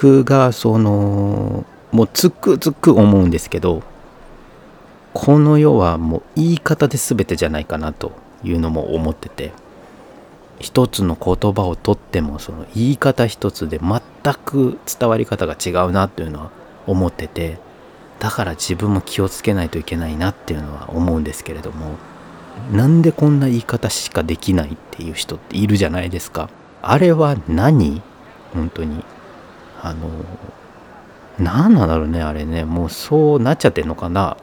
[0.01, 3.83] 僕がそのもうつくづく思うんですけど
[5.13, 9.51] この世はもう言い方で全てじゃないかなというのも思ってて
[10.61, 16.51] 一つの言葉をとってもその言い方一つで全く伝わり方が違うなっていうのは
[16.87, 17.59] 思ってて
[18.19, 21.95] だから自分も気をつけないといけないなっていうのは思うんですけれども
[22.71, 26.49] なんでこんな言い方しかできないっていう人っているじゃないですか。
[26.81, 28.01] あれは何？
[28.53, 29.03] 本当に。
[29.81, 30.09] あの
[31.39, 32.65] 何なんだろうねあれね。
[32.65, 34.37] もうそうなっちゃってんのかな。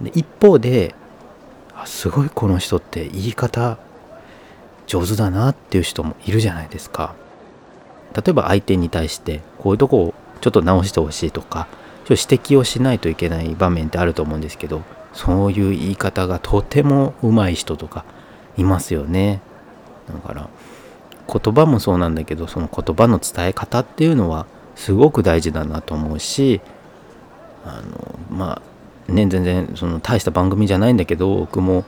[0.00, 0.94] で一方で
[1.84, 3.78] すごいこの人って言い方
[4.86, 7.14] 上手だなっていう人もいるじゃないですか。
[8.14, 11.66] 例えば相手に対してこういうとこをちょっと直してほしいとか
[12.04, 18.04] ちょっと指摘をしないといけない場面ってあると思うんですけどそういう言い方がとても上手い人とか
[18.56, 19.40] いますよね。
[20.06, 20.48] だから
[21.26, 26.60] 言葉もそうなんだけどその言葉の伝え方っていうのはすごく大事だなと思うし
[27.64, 28.60] あのま
[29.08, 31.84] あね全然その大した番組じゃないんだけど僕も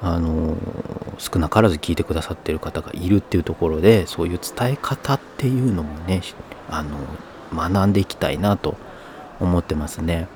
[0.00, 0.56] あの
[1.18, 6.22] 少なからず聞いてくださってる方がいるっていうところでそういう伝え方っていうのもね
[6.70, 6.98] あの
[7.52, 8.76] 学んでいきたいなと
[9.40, 10.28] 思ってますね。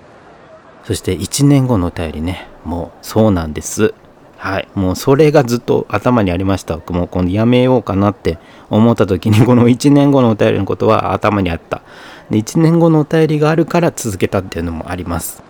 [0.84, 3.94] そして1年後のお便りねもうそうなんです。
[4.36, 4.68] はい。
[4.74, 6.74] もうそれがずっと頭にありました。
[6.74, 8.38] 僕も今度やめようかなって
[8.70, 11.82] 思った時に この1年後のお便りのことは頭にあった。
[12.28, 15.44] で1年後のお便りがあるから続けたっていうのもあります。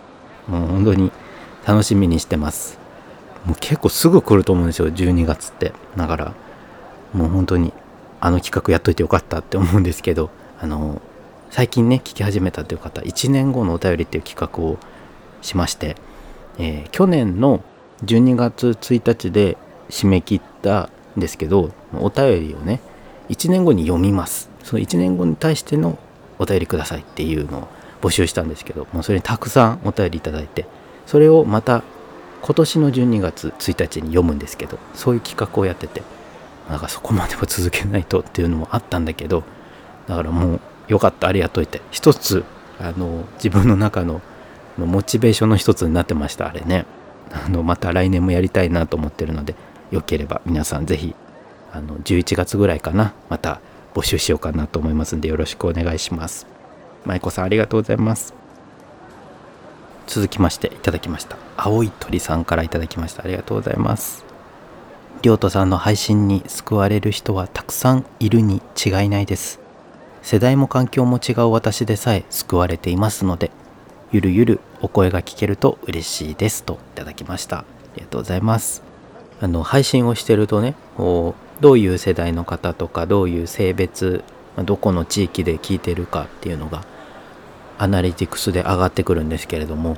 [0.47, 1.11] もう本当に
[1.65, 2.82] 楽しみにしてます。
[3.45, 5.73] もう結構すぐ来ると思うんですよ12月って。
[5.95, 6.33] だから
[7.13, 7.73] もう本当に
[8.19, 10.29] あの企画やっといてよかったって思うんですけど
[10.59, 11.01] あの
[11.49, 14.77] 最近ね聞き始めたという方1年後のお便りっていう企画を
[15.41, 15.97] しまして、
[16.57, 17.63] えー、去年の
[18.05, 19.57] 12月1日で
[19.89, 22.79] 締め切ったんですけどお便りをね
[23.29, 24.49] 1年後に読みます。
[24.63, 25.99] その1年後に対しての
[26.39, 27.67] お便りくださいっていうのを
[28.01, 30.65] 募集したんですけどもうそれにたくさんお便りいただいて
[31.05, 31.83] それをまた
[32.43, 36.03] 今年の12月1日に読むんですけどそういう企画をやってて
[36.69, 39.43] なんかそこまでは続けないとっていうのもあったんだけど
[40.07, 42.43] だからもうよかったありがとういて一つ
[42.79, 44.21] あの自分の中の
[44.77, 46.85] モチベーションの一つになってましたあれね。
[47.31, 49.55] あのまた来年もやりたいなと思ってるので
[49.89, 51.15] よければ皆さん是非
[51.71, 53.59] あの11月ぐらいかなまた
[53.95, 56.45] 募集しようかなと思いますんでよろしくお願いします。
[57.05, 58.42] 舞子さんありがとうございます。
[60.07, 61.37] 続きましていただきました。
[61.57, 63.23] 青い鳥さんからいただきました。
[63.23, 64.23] ありがとうございます。
[65.21, 69.59] りょうとさんの配信に救われる人はたくさんいるに違いないです。
[70.21, 73.51] 世代も環境も違う私でさえ救われていますので
[74.11, 77.59] ゆるゆるお声が聞けると嬉しいですといただきました。
[77.59, 78.83] ありがとうございます。
[79.41, 84.23] あの配信をしてるとねこうどういう世代の方とかどういう性別
[84.65, 86.83] どこの地域で聞いてるかっていうのが
[87.77, 89.97] アナリティクスで上がってくるんですけれども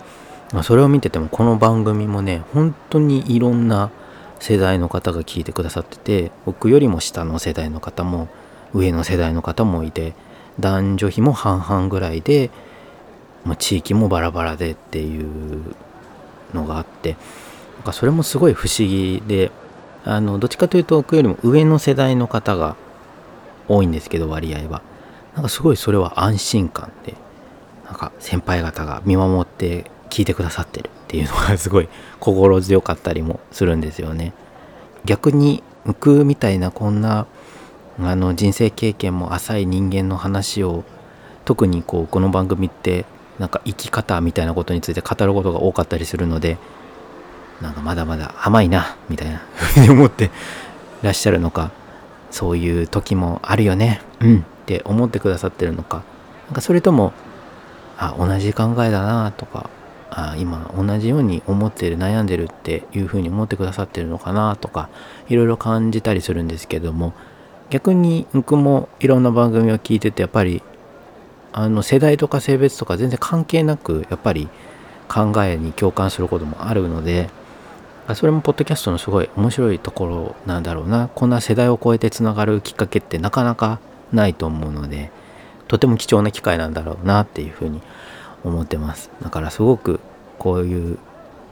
[0.64, 3.92] それを見ててもこの番組もね本当にいろんな
[4.40, 8.28] 世代の方が聞いてくださってて僕よりも下の世代の方も
[8.74, 10.14] 上の世代の方もいて
[10.60, 12.52] 男女比も半々ぐらいで、
[13.44, 15.76] まあ、地域もバラバラでっていう
[16.54, 17.18] のがあって
[17.76, 19.52] なんかそれもすごい不思議で
[20.06, 22.76] あのどっちかというと僕よりも上の世代の方が
[23.68, 24.82] 多いんですけど割合は。
[25.36, 27.14] なんかすごいそれは安心感で
[27.86, 34.34] なんか先輩方が見守って聞いてくださってるっていうのがすごい心強かったりもするんですよね。
[35.06, 37.28] 逆に僕みたいなこんな
[38.00, 40.84] あの人生経験も浅い人間の話を
[41.46, 43.06] 特にこうこの番組って
[43.40, 46.58] なんか生き方みたいなことについて語ることが多かったりするので
[47.62, 50.32] なんかまだまだ甘いなみたいなふうに思って
[51.02, 51.72] らっしゃるのか
[52.32, 56.04] そういう時もあるよねうんって思ってくださってるのか
[56.48, 57.14] なんかそれとも
[57.98, 59.70] あ同じ考えだなとか
[60.10, 64.90] あ今同じように思ってる悩んでるっていうふうに思ってくださってるのかなとか
[65.28, 67.14] いろいろ感じたりするんですけども
[67.70, 70.62] 逆に僕もいろんな番組を聞いててやっぱり
[71.52, 74.50] あの世代とか性別とか全然関係なくやっぱり
[75.08, 77.30] 考えに共感することもあるので
[78.14, 81.10] それもポッドキャストのすごい面白いところなんだろうな。
[81.16, 83.80] こんな世代を超えてつながるきっかけってなかなか
[84.14, 85.12] ないと思うので
[85.68, 87.82] とても貴重な機会なんだろうなっていうふうに
[88.44, 89.10] 思ってます。
[89.22, 90.00] だからすごく
[90.38, 90.98] こういう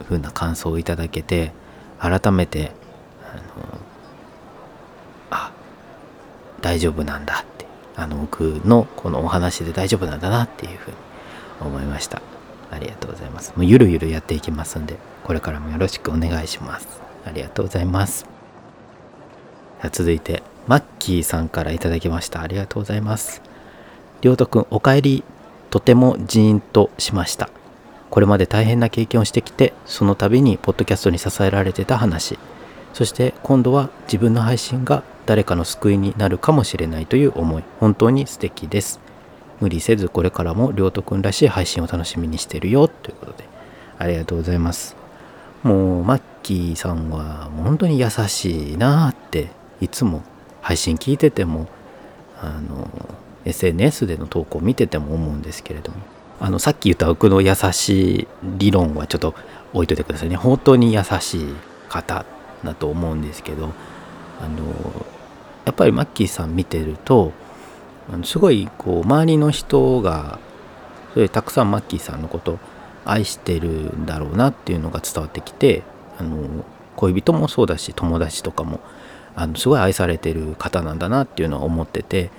[0.08, 1.52] ふうな感想をいただけて
[1.98, 2.72] 改めて
[3.32, 3.42] あの
[5.30, 5.52] あ
[6.60, 10.96] 大丈夫なんだってあの僕のこのお話で大丈夫なんだなっていうふうに
[11.60, 12.22] 思いました。
[12.70, 13.52] ありがとうございます。
[13.56, 17.00] もうゆるゆるやっていきますんでこれからもよろしくお願いします。
[17.24, 18.26] ありがとうございます。
[19.92, 22.40] 続いてマッキーさんから頂きました。
[22.40, 23.42] ありがとうございます。
[24.24, 25.22] りょうとくんおかえり
[25.68, 27.50] とてもジーンとしました。
[28.08, 32.38] これまで大変な経験をしてきてその度にポッドキャストに支えられてた話。
[32.94, 37.64] そして今度は自分の配信が誰かの救いになるかもしれないという思い。
[37.80, 38.98] 本当に素敵です。
[39.60, 43.44] 無理せずこれからもりょうとくんらしい配信を楽しみにしてるよということで。
[43.98, 44.96] ありがとうございます。
[45.62, 49.48] もうマッキーさんは本当に優しいなって
[49.82, 50.22] いつも
[50.62, 51.68] 配信聞いてても
[52.40, 52.88] あの
[53.44, 55.98] SNS での投稿を見てても思うんですけれども
[56.40, 59.34] あのさっき言った僕の優しい理論はちょっと
[59.72, 60.36] 置いといてくださいね。
[60.36, 61.54] 本当に優しい
[61.88, 62.24] 方
[62.64, 63.72] だと思うんですけど
[64.40, 65.06] あの
[65.64, 67.32] やっぱりマッキーさん見てると
[68.24, 70.38] すごいこう周りの人が
[71.14, 72.58] それたくさんマッキーさんのこと
[73.04, 75.82] 愛してるんだろうなっていうのが伝わってきて
[76.18, 76.64] あの
[76.96, 78.80] 恋人もそうだし友達とかも
[79.36, 82.30] あのすごい愛されてる方なんだなっていうのは思ってて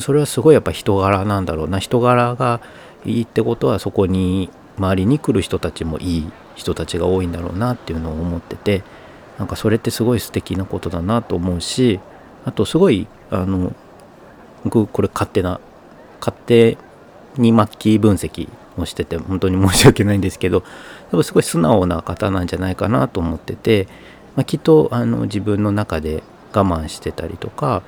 [0.00, 1.78] それはすごいやっぱ人柄なんだろうな。
[1.78, 2.60] 人柄が
[3.04, 8.82] いいってことはそこに周りに来る人たちもいい人たちが多いんだろうなっていうのを思ってて
[9.38, 12.00] なんかそれってすごい素敵なことだなと思うし
[12.44, 13.74] あとすごいあの
[14.64, 15.60] 僕これ勝手な
[16.20, 16.78] 勝手
[17.36, 20.64] に末期分析をしてて本当に申し訳ないんですけどやっ
[21.10, 23.88] ぱすごい素直な方なんじゃないかなと思ってて、
[24.36, 27.82] まあ、きっとあの自分の中で我慢してたりとか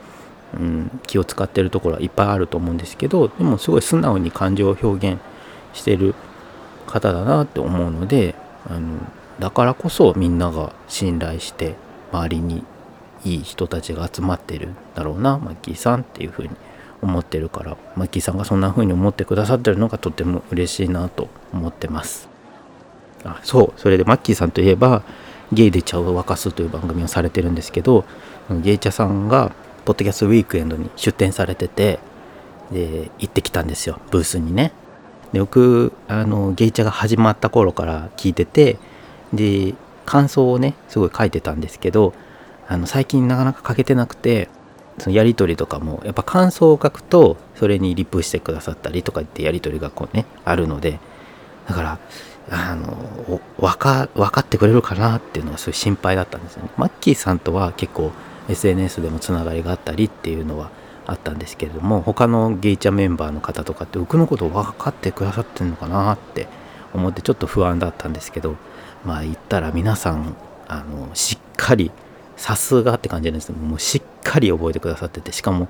[0.59, 5.21] うん、気を使ってるところはいっぱいあると思うんですけどでもすごい素直に感情を表現
[5.73, 6.15] してる
[6.87, 8.35] 方だなって思うので
[8.69, 8.99] あの
[9.39, 11.75] だからこそみんなが信頼して
[12.13, 12.65] 周りに
[13.25, 16.51] いい人たちが集まってるんだろうなマッキーさんっていうふうに
[17.03, 22.29] 思ってるからマッキーさんがそんな風に思ってくださってるのがとても嬉しいなと思ってます。
[23.25, 25.03] あそうそれでマッキーさんといえば
[25.53, 28.05] ゲイで茶を沸かすという番組をされてるんですけど
[28.51, 29.53] ゲイ茶さんが
[29.85, 31.99] ポッドキャストウィークエンドに出展されてて
[32.73, 34.73] で行ってきたんですよブースにね。
[35.33, 38.79] で僕あのゲイチャが始まった頃から聞いてて
[39.33, 39.75] で
[40.07, 42.15] 感想をねすごい書いてたんですけど
[42.69, 44.49] あの最近なかなか書けてなくて
[44.99, 51.01] そのやり取りとかもやっぱ感想を書くとそれにリプしてくださったりとかってやり取りがこうねあるので
[51.69, 51.99] だから
[52.51, 56.71] あの分か分かってくれるかなっていうのはすごい心配だったんですよね。
[56.77, 58.13] マッキーさんとは結構
[58.49, 60.71] SNS でもつながりがあったりっていうのは
[61.07, 66.49] あったんですけれども他のゲイチャメンバーの方とかって僕のことを分かってくださってるのかなって
[66.93, 68.57] 思ってちょっと不安だったんですけど
[69.05, 70.37] まあ言ったら皆さん
[70.69, 71.91] あのしっかり
[72.37, 75.69] さすがって感じなんですけどもうしっかり覚えてくださっててしかも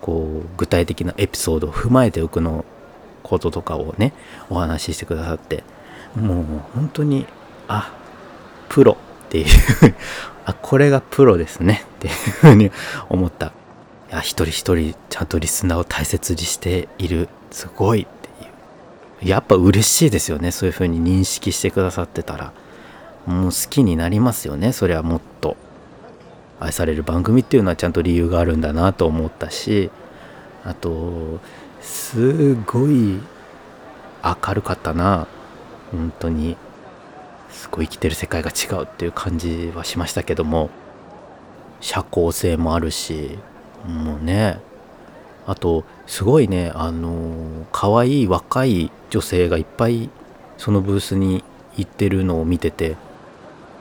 [0.00, 2.64] こう具体的なエピソードを踏まえて僕の
[3.22, 4.12] こととかをね
[4.50, 5.64] お話ししてくださって。
[6.16, 7.26] もう本当に
[7.66, 7.92] あ
[8.68, 9.46] プロっていう。
[10.46, 12.70] あこれがプロですねっていうふうに
[13.08, 13.46] 思った。
[13.46, 13.50] い
[14.10, 17.28] や一人一人ちゃんとリスナーを大切にしている。
[17.50, 18.28] すごいって
[19.24, 19.28] いう。
[19.28, 22.52] やっぱ嬉しいですよねそういうふうに認識してくださってたら。
[23.26, 25.56] もう好きになりますよねそれはもっと。
[26.60, 29.90] 愛される番組っていうのはちゃんと理由があるんだなと思ったし。
[30.64, 31.40] あと
[31.80, 33.20] すごい
[34.22, 35.26] 明るかったな。
[35.90, 36.56] 本当に。
[37.54, 40.68] すごい生きてる世界が違うっていう感じはしましたけども。
[41.84, 43.38] 社交性もあるし
[43.86, 44.58] もうね。
[45.46, 50.08] あとすごいねあの可愛い若い女性がいっぱい
[50.56, 51.44] そのブースに
[51.76, 52.96] 行ってるのを見てて。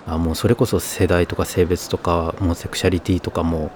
[0.06, 3.72] あもうそれこそ世代とか性別とかもうセクシャリティとかも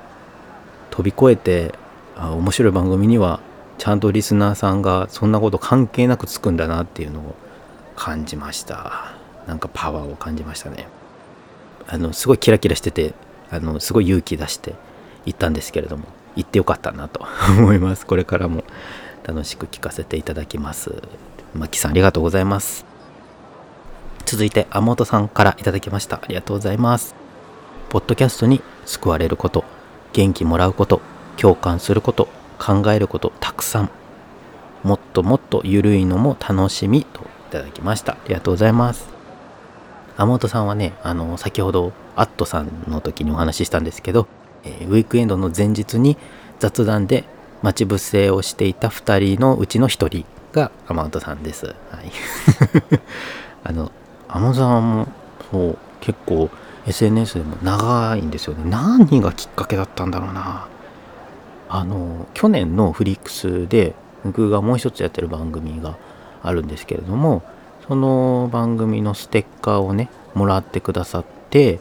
[0.89, 1.73] 飛び越えて
[2.17, 3.39] あ面白い番組には
[3.77, 7.35] ちゃんとリスナーさんがそんなこと関係なくつくんだなっていうのを
[7.95, 9.16] 感じました。
[9.47, 10.87] なんかパワーを感じましたね
[11.87, 13.13] あのすごいキラキラしてて
[13.49, 14.75] あのすごい勇気出して
[15.25, 16.05] 行ったんですけれども
[16.35, 17.25] 行ってよかったなと
[17.57, 18.63] 思いますこれからも
[19.23, 21.01] 楽しく聞かせていただきます
[21.55, 22.85] マキさんありがとうございます
[24.27, 26.17] 続いて、アモトさんからいただきました。
[26.17, 27.15] ありがとうございます。
[27.87, 29.63] ポッドキャストに救われること、
[30.11, 30.99] 元気もらうこと、
[31.37, 32.27] 共感すること、
[32.59, 33.89] 考えること、たくさん。
[34.83, 38.13] もっともっとゆるいのも楽しみといただきました。
[38.13, 39.16] ありがとうございます。
[40.17, 44.27] アモトさんはね、あの、先ほど、アットさんの時にお話ししたんですけど、
[44.63, 46.17] えー、ウィークエンドの前日に
[46.59, 47.23] 雑談で
[47.61, 51.67] 待ち伏せをしていた2人のうちの1人がアマウントさんです。
[51.67, 51.75] はい。
[53.63, 53.91] あの、
[54.27, 55.07] アマゾンも
[55.51, 56.49] そう結構
[56.87, 60.67] SNS でも長いんですよね何がきっかけだったんだろうな
[61.69, 65.97] あの去年のフリックスで僕がもう一つやってる番組が
[66.43, 67.43] あるんですけれども
[67.87, 71.79] その番組のステッカーをねもらってくださって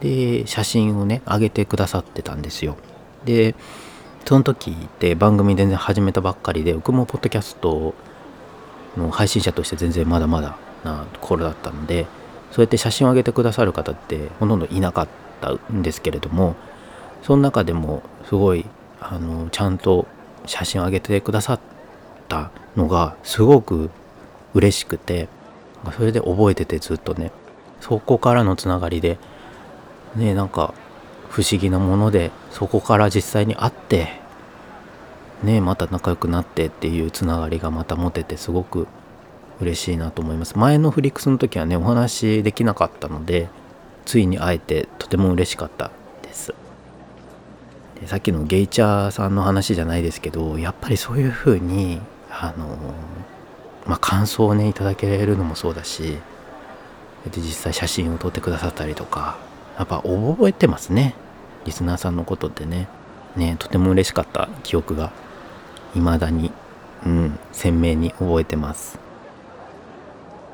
[0.00, 2.76] で写真をね上げてくださってたんですよ。
[3.24, 3.54] で
[4.24, 7.94] その時って番組全然始めたばっかりで僕もポッドキャスト
[8.96, 12.06] の配信者として全然まだまだな頃だったので
[12.50, 15.08] そうやって写真を上げてくださる方ってほとんどいなかっ
[15.40, 16.56] たんですけれども
[17.22, 18.66] その中でもすごい
[19.00, 20.06] あのちゃんと
[20.46, 21.60] 写真を上げてくださっ
[22.28, 23.90] たのがすごく
[24.54, 25.28] 嬉しくて
[25.92, 27.32] それで覚えててずっとね。
[27.80, 29.18] そこからのつながりで
[30.16, 30.74] ねなんか
[31.28, 34.08] 不思議なものでそこから実際に会って
[35.42, 38.88] ねまた仲良くなってっていうつながりがまた持ててすごく
[39.60, 40.58] 嬉しいなと思います。
[40.58, 43.48] 前のフリックスの時はねお話できなかったので
[44.04, 45.90] ついに会えてとても嬉しかった
[46.22, 46.54] です。
[48.00, 52.76] でさっきのゲイチャーさんの話じゃないですけどやっぱりそういう風にあの
[53.86, 56.18] まあ感想をねいただけるのもそうだし
[57.30, 59.38] で実際写真を撮ってくださったりとか
[59.78, 61.14] やっぱ覚えてますね
[61.64, 62.88] リスナーさんのことってね
[63.36, 65.12] ねとても嬉しかった記憶が
[65.94, 66.52] 未だに
[67.04, 69.06] うん鮮明に覚えてます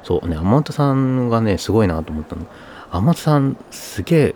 [0.02, 2.46] そうね、天本さんがね、すごいなと思ったの。
[2.90, 4.34] 天本さん、すげえ、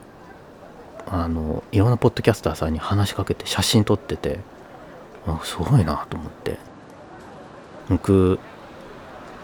[1.07, 4.39] あの、いろんなポッドキャスターさんに話しかけて写真撮ってて、
[5.27, 6.59] あすごいなと思って。
[7.89, 8.39] 僕、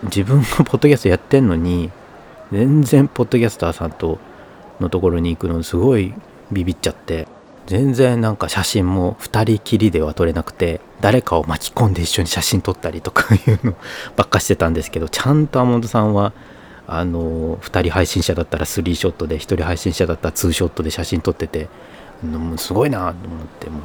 [0.04, 1.90] 自分がポッドキャストやってんのに、
[2.50, 4.18] 全然ポッドキャスターさんと
[4.80, 6.14] のところに行くのすごい
[6.50, 7.28] ビビっちゃって、
[7.66, 13.74] 全然なんか写真も2人きりでは撮れなくて誰かを巻き込んで一緒に写真撮ったりとか いうの
[14.16, 16.32] ばっかしてたんですけどちゃんとアモンドさんは
[16.86, 21.68] あの2人配信者だったらスリーショットで1人配信者だったらツーショットで写真撮ってて
[22.56, 23.78] すごいなと思っても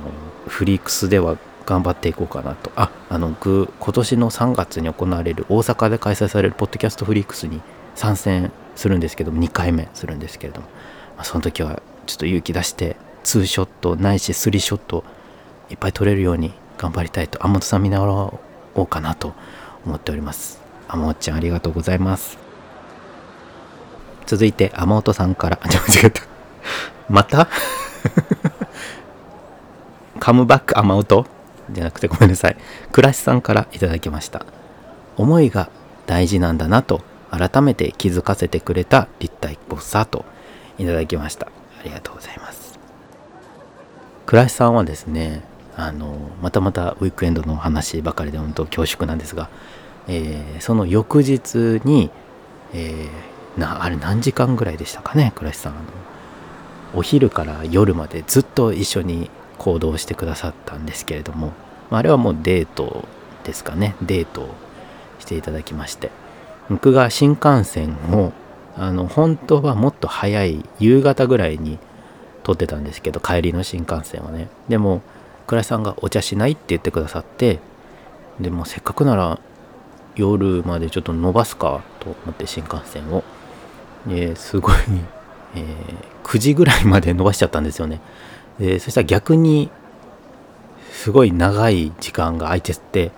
[0.48, 2.72] うフリークスでは頑張っていこうかなと。
[2.76, 7.62] ああの今年の3月に行われる大阪で開催されるポッドキャストフリークスに
[7.94, 10.68] 参戦するんですけども2回目するんですけれども、
[11.18, 15.04] まあ、その時はちょっと勇気出してツーショットないしスリーショット
[15.70, 18.40] いっぱい撮れるように頑張りたいと天本さん見習お
[18.76, 19.34] うかなと
[19.86, 20.62] 思っております。
[20.88, 22.38] 天本ちゃんありがとうございます。
[24.26, 26.22] 続いて天本さんからあ間違った。
[27.10, 27.50] また？
[30.20, 31.37] カムバック雨音？
[31.72, 32.58] じゃなくてごめんなさい。
[32.92, 34.46] 倉石さんからいただきました。
[35.16, 35.70] 思いが
[36.06, 40.26] 大事なんだなと改めて気づかせてくれた立体ボッサーと
[40.78, 41.48] いただきました。
[41.48, 42.80] ありがとうございます。
[44.26, 45.44] 倉石さんはですね
[45.76, 49.50] あのまたまたウィークエンドの話ばかりで本当恐縮なんですが、
[50.08, 52.10] えー、その翌日に、
[52.74, 55.74] えー、なあれ何時間ぐらいでしたかね倉石さん。
[55.74, 55.84] あの
[56.96, 61.54] お昼から夜までずっと一緒に行動してくださったんですけれども、
[61.90, 63.06] まあ、あれはもうデート
[63.44, 63.96] ですかね。
[64.02, 64.56] デートを
[65.20, 66.12] していただきまして。
[66.70, 68.34] 僕が新幹線を
[68.76, 71.80] あの本当はもっと早い夕方ぐらいに
[72.44, 74.50] 撮ってたんですけど帰りの新幹線はね。
[74.68, 75.02] でも
[75.48, 77.60] 倉井さんがお茶しないって言ってくださって
[78.40, 79.40] でもせっかくなら
[80.16, 83.24] 夜までちょっと伸ばすかと思って新幹線を。
[84.08, 84.76] ですごい、
[85.56, 85.66] えー、
[86.24, 88.00] 9時ぐらいまで伸ばしちゃったんですよね。
[88.60, 89.70] でそしたら逆に
[90.92, 93.12] すごい長い時間が空いてって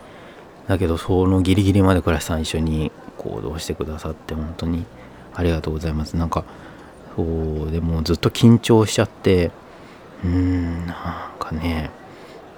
[0.68, 4.86] だけどそのギリギリまで倉石さん一緒に行動してくださって本当に
[5.34, 6.16] ありがとうございます。
[6.16, 6.44] なんか
[7.16, 9.52] そうでもずっと緊張しちゃって
[10.24, 11.90] うーんなんかね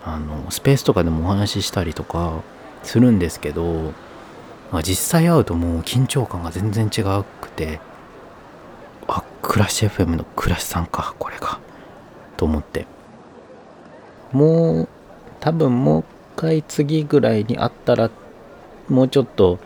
[0.03, 2.41] あのスペースとかでもお話ししたりとか
[2.83, 3.93] するんですけど、
[4.71, 7.01] まあ、実際会うともう緊張感が全然違
[7.41, 7.79] くて
[9.07, 11.59] あクラッシュ FM のクラッシュさんかこれが。
[12.41, 12.87] と思って。
[14.31, 14.89] もう
[15.39, 16.05] 多分もう一
[16.37, 18.09] 回次ぐらいに会ったら
[18.89, 19.59] もうちょっと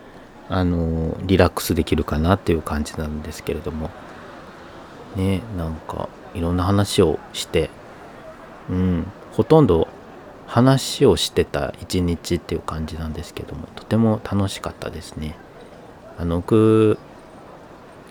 [0.49, 3.89] あのリラックスできるかなっていう感じなんですけれども。
[5.15, 7.69] ねなんかいろんな話をして。
[8.69, 9.87] うんほとんど
[10.47, 13.69] 話をしてた一日っていう感じなんですけども。
[13.75, 15.37] とても楽しかったですね。
[16.17, 16.97] あの僕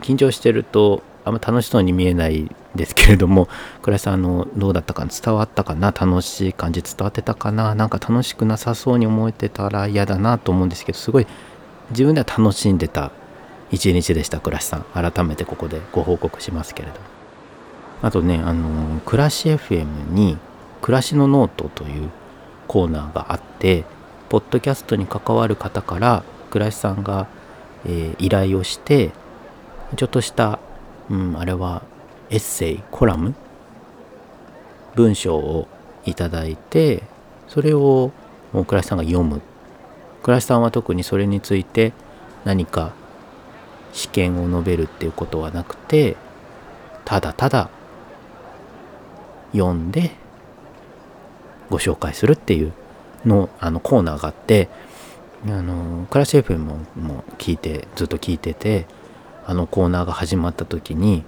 [0.00, 3.49] 緊張してるとあんま楽しそうに見えないですけれども
[3.83, 5.93] 倉井さんあのどうだったか伝わったかな？
[5.93, 7.75] 楽しい感じ伝わってたかな？
[7.75, 11.27] なんか楽しくなさそうに思えてたら嫌だなと思うんですけどすごい
[11.91, 13.12] 自分では楽しんでた
[13.70, 14.83] 一日でした倉石さん。
[14.93, 16.95] 改めてここでご報告しますけれど
[18.03, 20.37] あとねあの暮らし FM に
[20.83, 22.11] 暮らしのノートという
[22.66, 23.85] コーナーがあって
[24.29, 27.29] ポッドキャストに関わる方から倉石さんが、
[27.87, 29.12] えー、依頼をして
[29.97, 30.59] ちょっとした
[31.11, 31.83] うん、あれは
[32.35, 33.32] エッセイコラム
[34.97, 35.68] 文章を
[36.05, 37.05] いただいて
[37.47, 38.11] それを
[38.66, 39.41] 倉石さんが読む。
[40.24, 41.93] 倉石さんは特にそれについて
[42.45, 42.93] 何か
[43.93, 46.16] 試験を述べるっていうことはなくて
[47.05, 47.70] ただただ
[49.53, 50.11] 読んで
[51.70, 52.72] ご紹介するっていう
[53.24, 54.68] のあのコーナーがあって
[55.47, 58.87] あのクラッシュ FM もも聞いてずっと聞いてて
[59.47, 61.22] あのコーナーが始まった時に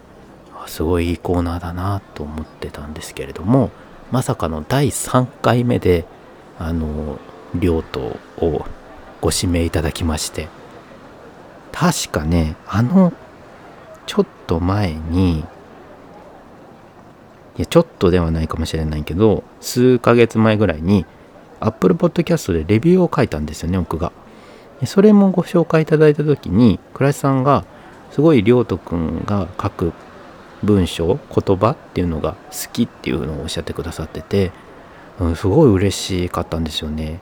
[0.67, 3.71] すごいいいコーナーだなと思ってたんですけれども
[4.11, 6.05] まさかの第3回目で
[6.59, 7.19] あの
[7.55, 8.65] 両党を
[9.21, 10.49] ご指名いただきまして
[11.73, 13.13] 確かねあの
[14.07, 15.45] ちょっと前にい
[17.59, 21.07] やちょっとではないかもしれないけど数ヶ月前ぐらいに
[21.61, 24.13] Apple Podcast でレビューを書いたんですよね僕が。
[24.85, 27.65] それもご紹介いただいた時に倉石さんが
[28.11, 29.93] すごい亮斗くんが書く
[30.63, 34.53] 文章言葉っていうのが好きっていうのをおっしゃってくださってて、
[35.21, 37.21] うん、すごい嬉しかったんですよね。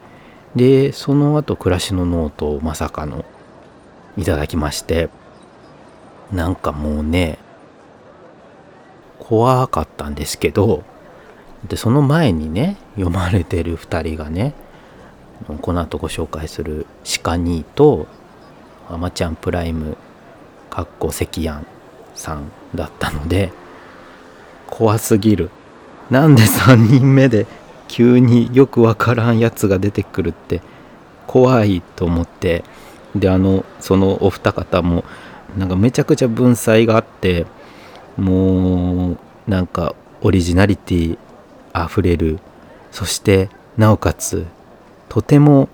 [0.55, 3.25] でその後暮らしのノートをまさかの
[4.17, 5.11] いただきまして
[6.33, 7.39] なんかもうね
[9.19, 10.85] 怖かったんですけど
[11.69, 14.55] でその前にね読まれてる2人がね
[15.61, 16.87] この後ご紹介する
[17.23, 18.07] 「鹿兄」と
[18.89, 19.97] 「あまちゃんプライム
[20.71, 21.67] かっこ関やん
[22.15, 23.53] さんだったので
[24.67, 25.51] 怖すぎる。
[26.11, 27.47] なんで3人目で
[27.89, 30.61] 急によくわからんやつが出てくるって
[31.27, 32.65] 怖いと思って。
[33.15, 35.05] であのそのお二方も
[35.57, 37.47] なんかめちゃくちゃ文才があって
[38.17, 41.19] もうなんかオリジナリティ
[41.73, 42.41] あふれる。
[42.91, 44.47] そしてなおかつ
[45.09, 45.69] とても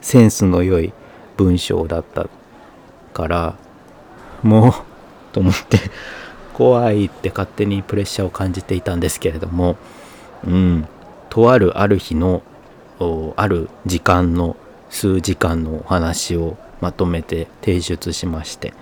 [0.00, 0.92] センスの良い
[1.36, 2.28] 文章だった
[3.12, 3.56] から
[4.42, 4.72] もう
[5.32, 5.78] と思って。
[6.58, 9.76] 怖いって勝手にプレッシャーを感じていたんですけれども
[10.44, 10.88] うん。
[11.30, 12.42] とあるある日の
[13.36, 14.56] ある時間の
[14.90, 18.72] 数時間のお話をまとめて提出しまして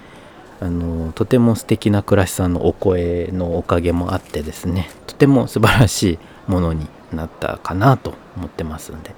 [0.61, 6.18] あのとても素敵な倉石さんのお声のおかげもあってですねとても素晴らしい
[6.51, 9.14] ものになったかなと思ってますんで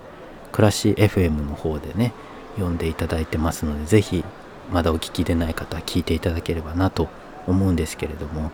[0.51, 2.13] 暮らし FM の方でね
[2.57, 4.25] 読んでいただいてますので是非
[4.73, 7.09] まだお聞きでない方は聞いていただければなと
[7.49, 8.51] 思うんですけれども。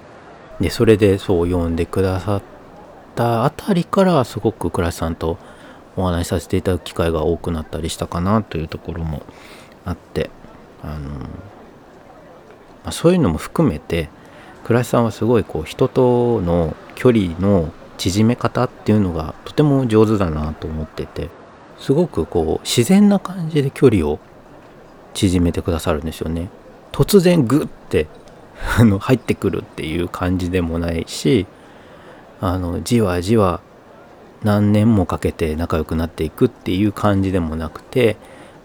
[0.61, 2.43] でそれでそう読んでくださっ
[3.17, 5.37] たあたりからすごく倉石さんと
[5.97, 9.23] お話しさせていただく機会が多くなったりしたかなというところも
[9.85, 10.31] あって。
[10.85, 11.27] あの、ま
[12.85, 14.11] あ、そういうのも含めて
[14.65, 21.31] 倉石さんはすごいこう人との距離の縮め方っていうのがとても上手だなと思ってて
[21.79, 24.19] すごくこう自然な感じで距離を
[25.15, 26.51] 縮めてくださるんですよね。
[26.93, 28.07] 突然グッて
[28.79, 31.47] あの入ってくるっていう感じでもないし
[32.41, 33.61] あのじわじわ
[34.43, 38.17] 何年もかけて仲良くなっていくっていう感じでもなくて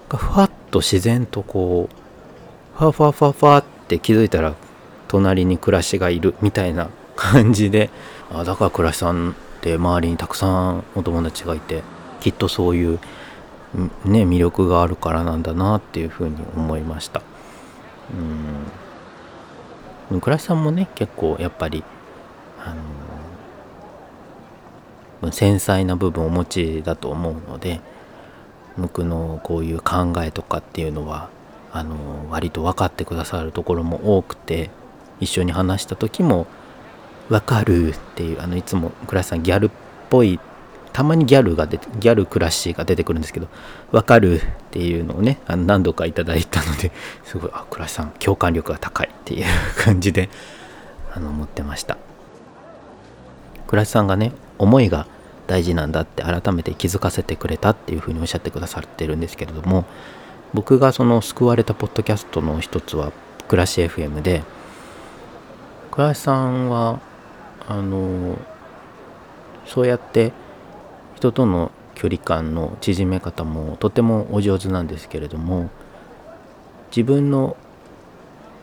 [0.09, 4.55] ふわっと自然とこうファファファファって気づいたら
[5.07, 7.89] 隣に暮らしがいるみたいな感じで
[8.31, 11.83] あだから暮らしさんって周りにたくさんお友達がいて
[12.19, 12.99] きっとそういう
[14.05, 17.21] ね魅力があるからなんだなっていうふうに思いました。
[18.11, 18.78] うん。
[20.09, 21.83] 倉石さんもね結構やっぱり
[22.59, 22.75] あ
[25.21, 27.81] の繊細な部分をお持ちだと思うので
[28.77, 31.29] 僕のこういう考えとかっていうのは
[31.71, 34.71] あの割と分かってくださるところも多くて
[35.19, 36.47] 一緒に話した時も
[37.29, 39.69] 「分かる」っていうあのいつも倉石さんギャルっ
[40.09, 40.39] ぽい
[40.93, 43.47] たまにギャルが出てギャルクラッシーが出てくるんですけど
[43.91, 46.91] 「分かる」っていうのをねあの何度かいただいたので
[47.25, 49.45] すごいあ倉石さん共感力が高いっていう
[49.77, 50.29] 感じで
[51.13, 51.97] あの思ってました。
[53.67, 55.05] 倉石さんがね思いが
[55.47, 59.85] 大事なんだって改めて気づかせてくれたっていうふうにおっしゃってくださってるんですけれども
[60.53, 63.11] 僕がその救われたポッドキャストの一つは
[63.47, 64.43] 暮らし FM で
[65.91, 66.99] 倉石さんは
[67.67, 68.37] あの
[69.65, 70.33] そうやって
[71.19, 75.69] 人との距離感の縮め方もとてもお上手なんですけれども
[76.91, 77.57] 自分の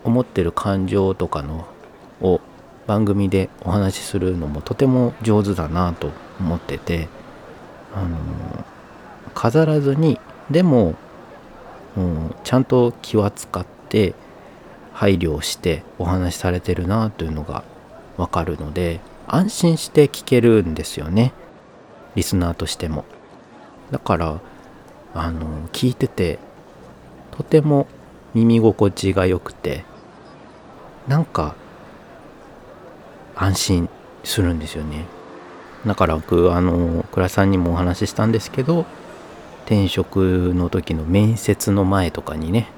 [0.04, 1.68] 思ってる感情とかの
[2.22, 2.40] を
[2.86, 7.09] 番組でお話しするのもとても上手だなと思ってて
[7.94, 8.16] あの
[9.34, 10.18] 飾らずに
[10.50, 10.94] でも、
[11.94, 14.14] うん、ちゃんと気は使って
[14.94, 17.64] 配慮をしてお話しされてるなというのが
[18.16, 21.34] わかるので安心して聞けるんですよね。
[22.17, 23.05] リスナーとしても。
[23.93, 24.41] だから
[25.14, 26.41] あの聞いてて
[27.31, 27.87] とても
[28.35, 29.85] 耳心地が良くて
[31.07, 31.55] なんか
[33.37, 33.89] 安心
[34.25, 35.05] するんですよね。
[35.87, 38.87] だから僕あの倉さんにもお話ししたんですけど
[39.67, 42.69] 転職の時の面接の前とかにね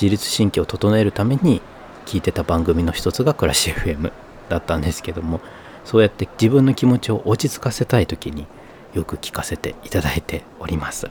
[0.00, 1.60] 自律神経を整えるために
[2.04, 4.12] 聞いてた番組の一つが暮らし FM
[4.48, 5.40] だったんですけども
[5.84, 8.46] そうやって自分の気持ちを落ち着かせたい時に
[8.94, 11.06] よく聞かせていただいております。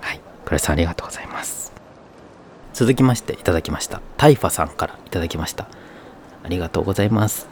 [0.00, 0.20] はい。
[0.44, 1.72] 倉石さんありがとうございます。
[2.74, 4.00] 続きましていただきました。
[4.16, 5.68] タイファさんからいただきました。
[6.42, 7.48] ありがとうございます。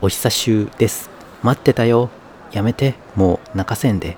[0.00, 1.10] お久しゅうです。
[1.42, 2.10] 待ってたよ。
[2.52, 2.94] やめて。
[3.16, 4.16] もう泣かせんで。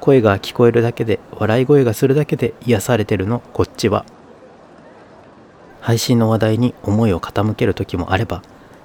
[0.00, 4.04] 声が聞こえるだけで、笑い声がするだけで癒されてるの、こっちは。
[5.80, 8.42] 配信の話題に思いを傾ける時もあれば、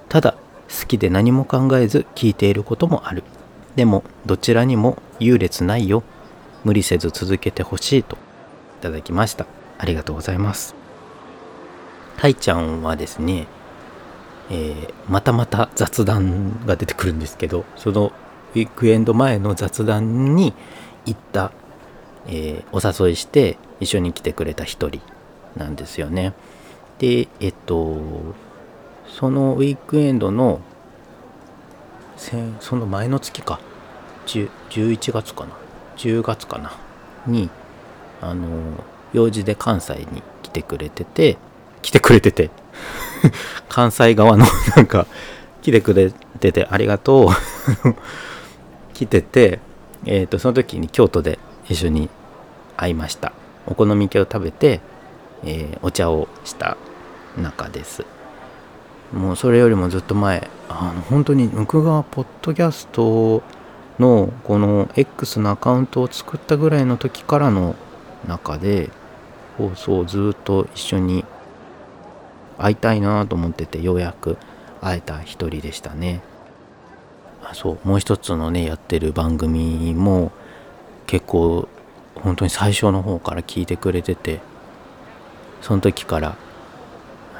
[0.08, 0.32] ただ
[0.68, 3.22] 好きで何も考えず聞いていることもある。
[3.78, 6.02] でもどちらにも優劣ないよ。
[6.64, 8.16] 無理せず続けてほしいと。
[8.16, 8.18] い
[8.80, 9.46] ただきました。
[9.78, 10.74] ありがとうございます。
[12.16, 13.46] たいちゃんはですね、
[14.50, 18.10] えー、またまた雑談が出てくるんですけどその
[18.56, 20.54] ウィークエンド前の雑談に
[21.06, 21.52] 行った、
[22.26, 25.00] えー、お誘いして一緒に来てくれた一人
[25.54, 26.34] なんですよね。
[26.98, 27.96] でえっと
[29.06, 30.62] そのウィークエンドの
[32.58, 33.60] その前の月か。
[34.28, 35.50] 11月かな。
[35.96, 36.72] 10月かな。
[37.26, 37.50] に
[38.20, 38.46] あの
[39.12, 41.38] 用事で関西に来てくれてて
[41.82, 42.50] 来てくれてて。
[43.68, 45.06] 関西側の なんか
[45.62, 47.94] 来てくれててありがとう。
[48.94, 49.60] 来てて
[50.04, 52.08] えっ、ー、とその時に京都で一緒に
[52.76, 53.32] 会いました。
[53.66, 54.80] お好み焼きを食べて、
[55.44, 56.76] えー、お茶をした
[57.36, 58.04] 中です。
[59.12, 63.42] もうそれよりもずっと前あの本当に僕がポッドキャスト
[63.98, 67.74] のこの X のアカウントを作ったぐらいの時からの
[68.26, 68.90] 中で
[69.56, 71.24] 放送をずっと一緒に
[72.58, 74.36] 会いたいなと思っててようやく
[74.80, 76.22] 会えた一人でしたね。
[77.44, 80.32] あそうもう一つのねやってる番組も
[81.06, 81.68] 結構
[82.14, 84.40] 本当に最初の方から聞いてくれてて
[85.62, 86.36] その時から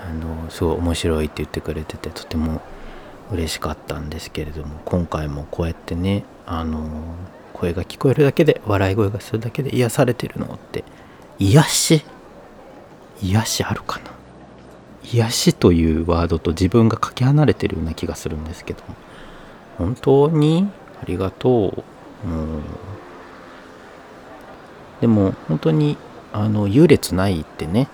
[0.01, 2.63] あのすごい面白いって言ってくれててとても
[3.31, 7.14] 嬉しかったんですけれども今回もこうやってねあの
[7.53, 10.85] 声が聞こえるだけで笑い声がするだけで癒されてるのって
[11.39, 12.05] 癒し？
[13.20, 14.11] 癒しあるかな？
[15.05, 18.83] 癒しというワードと自分がかけ離れてるような気がするんですけど
[19.76, 20.68] 本当に？
[21.01, 21.85] ありがと
[22.24, 22.62] う、うん、
[25.01, 25.97] でも本当に
[26.33, 27.89] あの優劣ないってね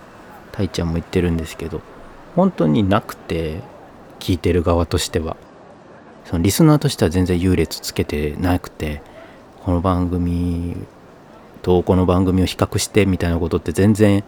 [0.51, 1.81] たいちゃんも言ってるんですけど
[2.35, 3.61] 本当になくて
[4.19, 5.37] 聞いてる側としては。
[6.25, 9.01] そのリスナーとしては全然優劣つけてなくて
[9.63, 10.75] この番組
[11.61, 14.23] とこの番組を比較してみたいなことって全然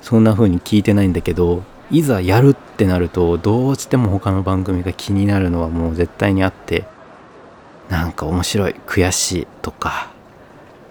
[0.00, 6.84] そんな風に聞いてないんだけどいざやるってなるとどうしても他の番組が気になるのはもう絶対にあって
[7.90, 10.10] なんか面白い悔しいとか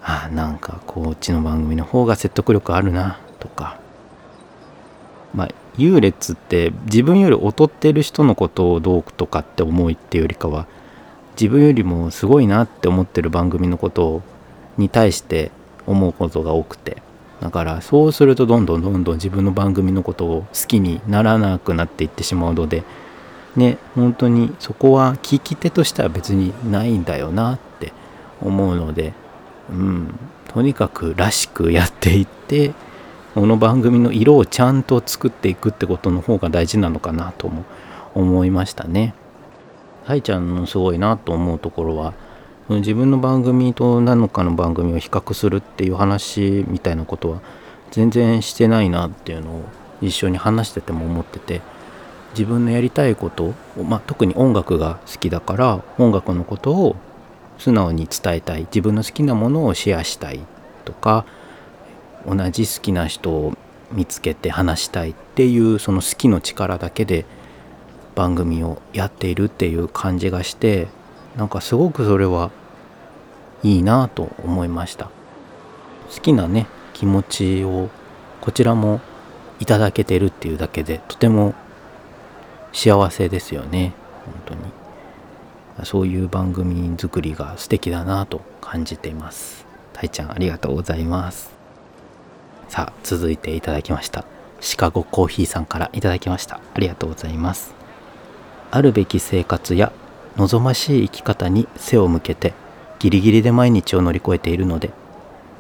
[0.04, 3.80] あなんかこっちの番組の方が説得力あるなとか。
[5.34, 10.68] まあ優劣って自分より劣ってる人のことをどうとかって思いっていうよりかは
[11.40, 14.22] 自分よりもすごいなって思ってる番組のこと
[14.78, 15.52] に対して
[15.88, 17.02] 思うことが多くて。
[17.44, 22.84] だからそうするとどんどんどんどん自分の番組のことを好きにならなくなっていってしまうので
[23.58, 27.92] ね本当にそこは聞き手としては別にないんだよなって
[28.40, 29.12] 思うので
[29.70, 30.18] うん
[30.48, 32.72] とにかくらしくやっていって
[33.34, 37.66] この番組の色をちゃんと作っていくってことの方が大事なのかなとも
[38.14, 39.16] 思いましたね。
[40.06, 42.14] 愛ちゃんのすごいなと思うところは
[42.70, 47.42] 自分の番組と何のかの番組を比較するっていう話みたいなことは
[47.90, 49.64] 全然してないなっていうのを
[50.02, 51.62] 一緒に話してても思ってて
[52.34, 56.96] 自分のやりたいことをまあ、特に音楽が好きだから音楽のことを
[57.58, 60.42] 素直に伝えたい自分の好きなものをシェアしたい
[60.86, 61.26] とか
[62.28, 63.54] 同じ好きな人を
[63.92, 67.26] 見つけて話したいっていうその好きの力だけで
[68.16, 70.88] 番組をやっているっていう感じがして
[71.38, 72.52] なんかすごくそれは
[73.64, 75.10] いいなと思いました。
[76.14, 77.90] 好きなね気持ちを
[78.42, 79.02] こちらも
[79.60, 81.56] いただけてるっていうだけでとても
[82.72, 83.94] 幸せですよね。
[84.26, 84.62] 本当に。
[85.86, 89.66] そういう番組作りが素敵だなと感じています。
[89.94, 91.53] たいちゃんありがとうございます。
[92.74, 94.26] さあ続いていただきました。
[94.60, 96.60] シカゴコーヒーさんからいただきました。
[96.74, 97.76] ありがとうございます。
[98.72, 99.92] あるべき生活や
[100.38, 102.56] 望ましい生き方に背を向けて
[102.98, 104.90] ギリギリで毎日を乗り越えているので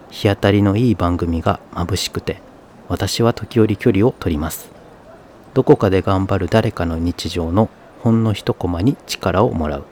[0.09, 2.41] 日当たりのいい番組が眩しくて
[2.87, 4.71] 私は時折距離を取ります。
[5.53, 9.83] どこかで頑張る誰かの日常のほんの一コマに力をもらう。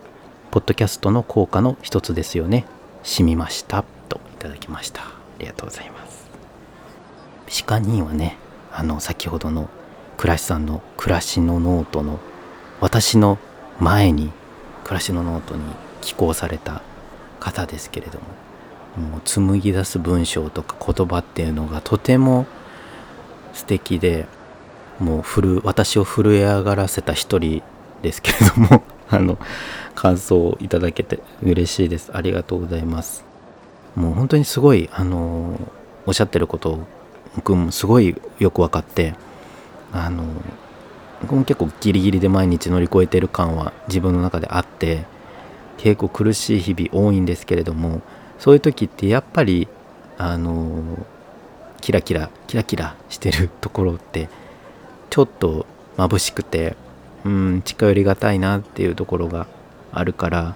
[0.49, 2.65] ポッドキャストの効果の一つですよね。
[3.03, 3.85] しみました。
[4.09, 5.03] といただきました。
[5.03, 6.00] ありがとうございます。
[7.51, 8.37] 鹿人はね
[8.71, 9.69] あの先ほどの
[10.17, 12.19] 暮らしさんの暮らしのノートの
[12.79, 13.37] 私の
[13.79, 14.31] 前に
[14.83, 15.61] 暮らしのノートに
[16.01, 16.81] 寄稿された
[17.39, 18.19] 方ですけれど
[18.97, 22.45] ももう紡ぎ出す文章とか言葉っていうのがとても
[23.53, 24.27] 素敵で
[24.99, 27.63] もう震私を震え上がらせた一人
[28.01, 29.37] ですけれども あの
[29.95, 32.11] 感想をいただけて嬉しいです。
[32.13, 33.25] ありがとうございます。
[33.95, 35.59] もう本当にすごいあの
[36.05, 36.79] おっしゃってること
[37.35, 39.13] 僕もすごいよく分かって
[39.91, 40.25] あの
[41.21, 45.05] 僕も結構ギリギリで毎日乗り越えてる感は自分の中であって
[45.77, 48.01] 結構苦しい日々多いんですけれども
[48.39, 49.67] そういう時ってやっぱり
[50.17, 51.05] あの
[51.79, 54.29] キラキラキラキラしてるところって
[55.09, 55.65] ちょっと
[55.97, 56.75] 眩しくて
[57.25, 59.47] うん近寄りがたいなっていうところが
[59.91, 60.55] あるから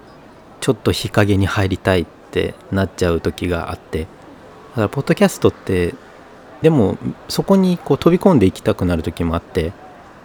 [0.61, 4.07] ちょっと日陰に入りたいってなっちゃう時があってだ
[4.75, 5.93] からポッドキャストって
[6.65, 6.97] でも
[7.29, 9.71] そこにこう飛び込んでいきたくなる時もあって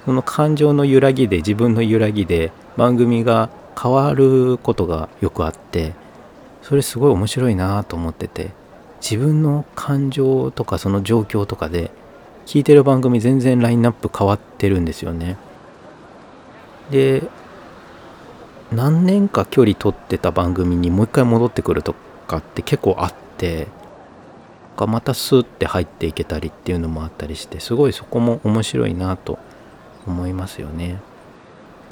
[0.06, 5.92] その感情の揺らぎで自分の揺らぎで番組が変わることがよくあって
[6.62, 8.52] それすごい面白いなと思ってて
[9.02, 11.90] 自分の感情とかその状況とかで
[12.46, 15.36] 聞いてる番組全然ラインナップ変わってるんですよね。
[16.90, 17.22] で
[18.72, 21.94] 何年か距離取ってた番組にもう一回戻ってくると
[22.26, 23.66] かって結構あって
[24.86, 29.38] またスーって入っていけたりっていうのもあったりしてすごいそこも面白いなと
[30.06, 31.00] 思いますよね。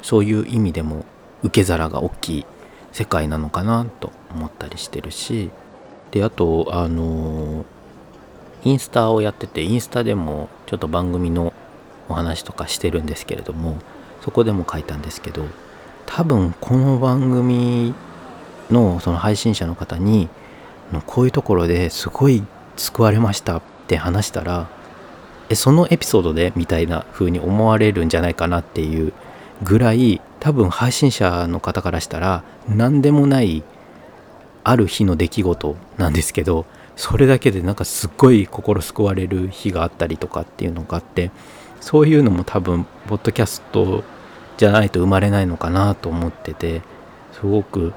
[0.01, 1.05] そういう意味でも
[1.43, 2.45] 受け皿が大きい
[2.91, 5.51] 世界なのかなと思ったりしてるし。
[6.11, 7.65] であとあの
[8.63, 11.53] インスタをやっててインスタでもちょっと番組の
[12.09, 13.77] お話とかしてるんですけれども
[14.21, 15.45] そこでも書いたんですけど
[16.05, 17.93] 多分この番組
[18.69, 20.29] のその配信者の方に
[21.05, 22.43] こういうところですごい
[22.79, 24.69] 救われましたって話したら
[25.49, 29.13] えそのエピソードでみたいな風に思われるんじゃないかなっていう
[29.63, 33.63] ぐらい多分配信者の方からしたら何でもない
[34.63, 36.65] ある日の出来事なんですけど
[36.95, 41.31] それだけでなんかすっごい心救われる日があったりとかっていうのがあって
[41.81, 44.03] そういうのも多分ポッドキャスト
[44.57, 46.81] じゃないと生まれないのかなと思ってて
[47.33, 47.93] すごく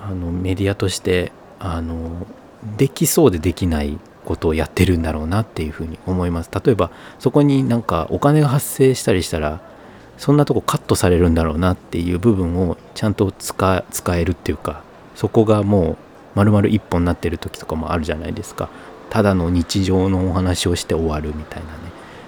[0.00, 2.26] あのメディアとしてあの
[2.76, 6.50] できそうでできないことをやってるんだろうなっていうふうに思います。
[6.52, 9.60] 例えばそこになんかお金が発生したりしたら
[10.18, 13.84] そんなとこカットされるんだろうなっていう部分をちゃんと使
[14.16, 14.82] えるっていうか
[15.14, 15.96] そこがもう
[16.34, 18.68] 丸々一本になってる時とかもあるじゃないですか。
[19.10, 21.78] ただの日常のお話をして終わるみたいなね。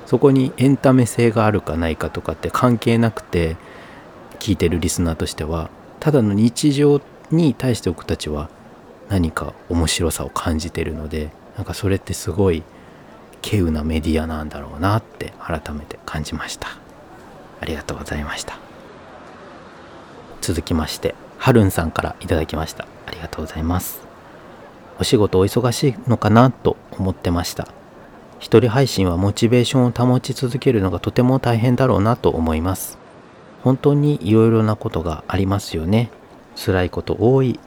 [0.07, 3.57] そこにエンタメ性があるかないかとかって関係なくて
[4.41, 5.71] 聞いてるリスナーとしては
[6.01, 7.01] ただの日常
[7.31, 8.49] に対して僕たちは
[9.11, 12.63] 何か面白さを感じてるのでなんかそれってすごい
[13.45, 16.69] 稀有なメディアなんだろうなって改めて感じました。
[17.61, 18.59] ありがとうございました。
[20.41, 22.87] 続きましてはるんさんからいただきました。
[23.07, 24.01] ありがとうございます。
[24.99, 27.69] お仕事お忙しいのかなと思ってました。
[28.39, 32.99] 一人配信はモチベーションを保ち続けるのがとても大変だろうなと思います。
[33.63, 36.11] 本当にいろいろなことがありますよね。
[36.57, 37.59] 辛いこと多い。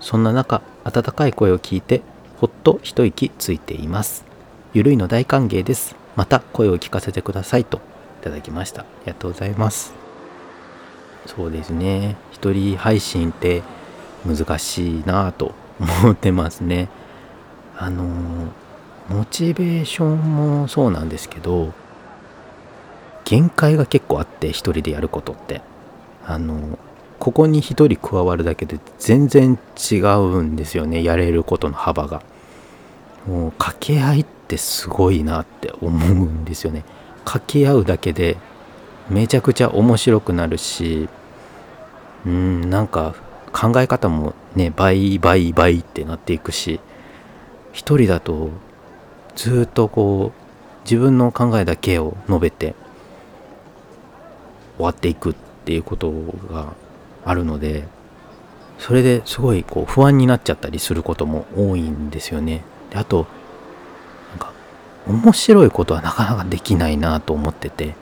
[0.00, 2.02] そんな中温かい声を聞いて
[2.38, 4.24] ほっと一息ついています。
[4.72, 5.96] ゆるいの大歓迎です。
[6.16, 7.64] また声を聞かせてください。
[7.64, 7.78] と
[8.20, 8.82] いただきました。
[8.82, 9.92] ありがとうございます。
[11.26, 12.16] そうですね。
[12.30, 13.62] 一人配信って
[14.26, 15.54] 難しいなぁと
[16.02, 16.88] 思ってますね。
[17.76, 18.04] あの
[19.08, 21.72] モチベーションもそうなんですけど
[23.24, 25.62] 限界が結構あって一人でやることって。
[26.26, 26.78] あの
[27.20, 29.58] ここに一人加わるだけで全然
[29.90, 32.22] 違うんですよねやれることの幅が。
[33.28, 36.84] もう掛け合いってすごいなって思うんですよね。
[37.24, 38.38] 掛け合うだけで
[39.10, 41.08] めちゃくちゃ面白くなるし
[42.24, 43.14] うんなんか
[43.52, 46.80] 考え方もね倍倍倍ってなっていくし
[47.72, 48.50] 一人だと
[49.36, 50.40] ずっとこう
[50.84, 52.74] 自分の考えだけを述べて
[54.76, 56.10] 終わっていくっていうこと
[56.50, 56.72] が
[57.24, 57.86] あるので
[58.78, 62.64] それですごいこう不安になっちゃったりすることも多いんですよね。
[62.90, 63.26] であと
[64.30, 64.52] なんか
[65.06, 67.94] 面白いことはなかなかできないなと思ってて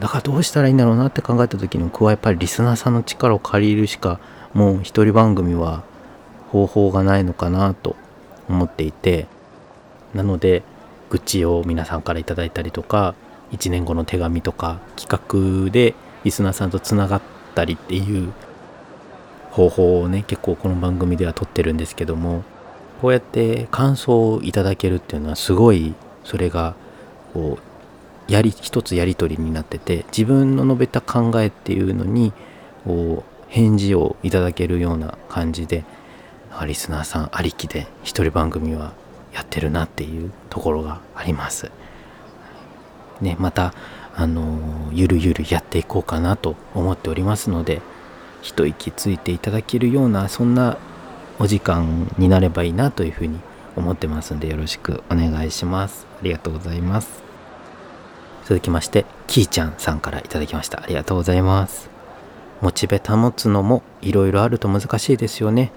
[0.00, 4.18] だからどうしたらいいんだろうなって考えた時に僕はやっぱりリスナーさんの力を借りるしか
[4.54, 5.84] もう一人番組は
[6.48, 7.96] 方法がないのかなと
[8.48, 9.26] 思っていて
[10.14, 10.62] なので
[11.10, 13.14] 愚痴を皆さんから頂いたりとか
[13.52, 15.94] 1年後の手紙とか企画で
[16.24, 18.32] リスナーさんとつながってたりっていう
[19.50, 22.44] 方法をね結構この番組では撮ってるんですけども
[23.00, 25.94] こうやって感想をいただけるっていうのはすごい
[26.24, 26.74] それが
[27.32, 27.58] こ
[28.28, 32.32] うやり一つやり取りになってて自分の述べた考えっていうのに
[32.84, 35.84] こう返事をいただけるような感じで
[36.66, 38.92] リスナーさんありきで一人番組は
[39.32, 41.70] やってるなっていうところがあります。
[43.20, 43.74] ね、また、
[44.20, 47.80] あのゆるゆるやっていこうかなと思っておりますので、
[48.42, 50.76] 一息ついていただけるような、そんな
[51.38, 53.40] お時間になればいいなというふうに
[53.76, 56.06] 思ってますんで、よろしくお願いします。
[56.20, 57.22] ありがとうございます。
[58.44, 60.82] 続きまして、きーちゃんさんから頂きました。
[60.82, 61.88] ありがとうございます。
[62.60, 65.72] モチベ保つのもいろいろあると難しいですよね。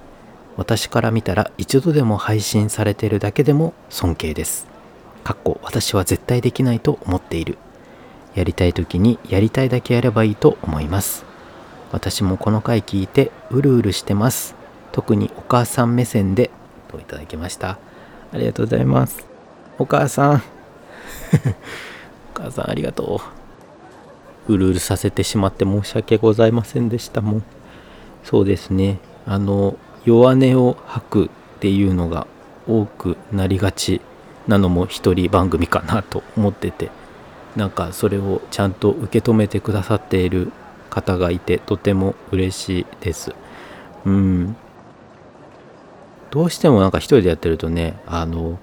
[0.58, 4.68] 私から見たら一度でも配信されてるだけでも尊敬です。
[5.24, 7.58] かっこ私は絶対できないと思っている。
[8.36, 11.26] やりたい時にやりたいだけやればいいと思います。
[11.92, 14.56] 私もこの回聞いてうるうるしてます。
[14.92, 16.50] 特にお母さん目線で
[16.90, 17.78] といただきました？
[18.32, 19.26] ありがとうございます。
[19.78, 20.34] お母さん。
[22.36, 23.22] お母さんありがと
[24.48, 24.54] う。
[24.54, 27.44] うるうるさせてしまって申し訳ございませんでしたもん。
[28.24, 28.98] そうですね。
[29.26, 31.30] あの、弱音を吐くっ
[31.60, 32.28] ていうのが
[32.68, 34.02] 多くなりがち
[34.48, 36.90] なのも一人番組かなと思ってて
[37.56, 40.52] なんかそれをちゃんと受け止めてくださっている
[40.90, 43.34] 方がいてとても嬉しいです。
[44.06, 44.56] うん。
[46.32, 48.58] どうしてもなんか一人でやってるとねあの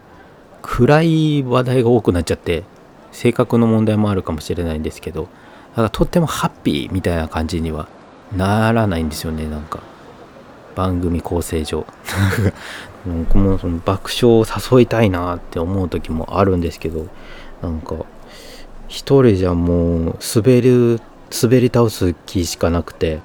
[0.61, 2.65] 暗い話題が多くなっちゃって
[3.13, 5.29] 性格の問題もあるかもしれないんですけど
[5.77, 7.89] だかとってもハッピーみたいな感じには
[8.37, 9.81] ならないんですよねなんか。
[10.75, 11.85] 番組構成上。
[13.07, 17.07] 僕もその爆笑を誘いたいなって思う時もあるんですけど
[17.63, 17.95] なんか
[18.91, 21.01] 一人じゃもう滑る
[21.43, 23.21] 滑り倒す気しかなくて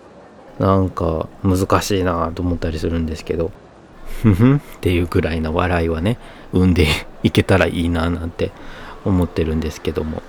[0.60, 3.52] なんか難しいなと思ったりするんですけど
[4.22, 6.20] ふふんっていうぐらいな笑いはね
[6.54, 6.88] 生んで
[7.24, 8.52] いけたらいいななんて
[9.04, 10.22] 思ってるんですけども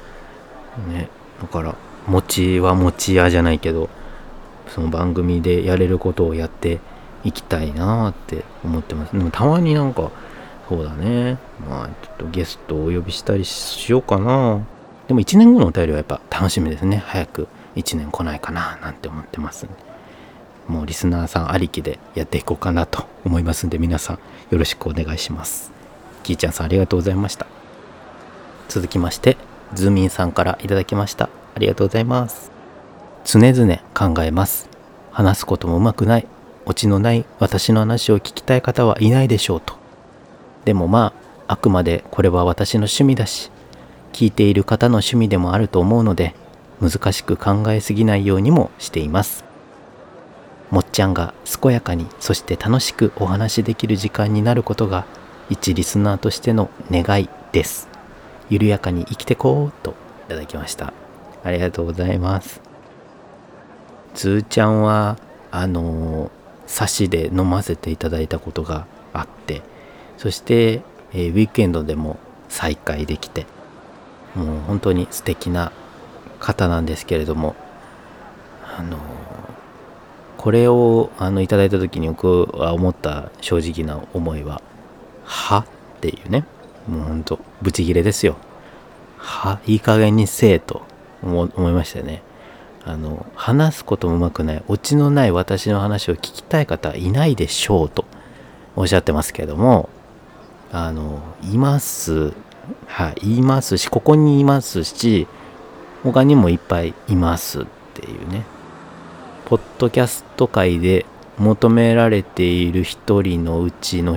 [0.88, 1.10] ね
[1.40, 1.76] だから
[2.06, 3.90] 餅は餅屋じゃないけど
[4.68, 6.80] その番組でやれることをやって
[7.26, 9.12] 行きたいなって思ってます。
[9.12, 10.10] でもたまになんか、
[10.68, 11.38] そうだね。
[11.68, 14.64] まあ、ちょっとゲストをお呼びしたりしようかな。
[15.08, 17.02] でも1年後のお便りはやっぱ楽しみですね。
[17.06, 19.66] 早く1年来ないかななんて思ってます
[20.66, 24.18] もうリスナーさんありきでやっていこうかなと思いますんで、皆さん
[24.50, 25.70] よろしくお願いします。
[26.24, 27.46] キーちゃんさんありがとうございました。
[28.68, 29.36] 続きまして、
[29.74, 31.28] ズーミンさんからいただきました。
[31.54, 32.50] ありがとうございます。
[33.24, 34.68] 常々考えます。
[35.12, 36.26] 話すこともうまくない。
[36.64, 39.74] オチのない私の話を聞きたい方はいないでしょうと。
[40.64, 41.12] でもま
[41.46, 43.52] あ、あくまでこれは私の趣味だし、
[44.16, 46.34] 聞いている方の趣味でもあると思うので、
[46.80, 49.44] 難しく考えすぎないようにもしています。
[50.70, 55.06] もっちゃんが健やかに、そして楽しくお話しできる時間になることが、
[55.50, 57.96] 一リスナーとしての願いです。
[58.48, 59.94] 緩やかに生きてこうとい
[60.28, 60.92] ただきました
[61.42, 62.60] ありがとうございます
[64.14, 65.18] つーちゃんは
[65.50, 66.30] あの
[66.66, 69.62] 差しで飲ませていただいたことがあって
[70.16, 73.46] そして、えー、ウィークエンドでも再会できて
[74.36, 75.72] もう本当に素敵な
[76.38, 77.56] 方なんですけれども
[78.78, 78.98] あの
[80.36, 84.62] これをあのいただいた時に僕は思った正直な思いは
[85.24, 85.64] 「は?」
[85.96, 86.44] っていうね
[86.86, 88.36] もうほんとブチギレですよ。
[89.16, 90.82] はいい加減にせえと
[91.22, 92.22] 思いましたね。
[92.84, 98.04] あの話すこともうまくないオチのない私の話を聞きたい方はいないでしょうと
[98.76, 99.88] おっしゃってますけども
[100.70, 102.32] あのいます
[102.86, 105.26] はいいますしここにいますし
[106.02, 107.64] 他にもいっぱいいますっ
[107.94, 108.44] ていうね。
[109.44, 111.06] ポッドキャスト界で
[111.38, 114.16] 求められている一人のうちの、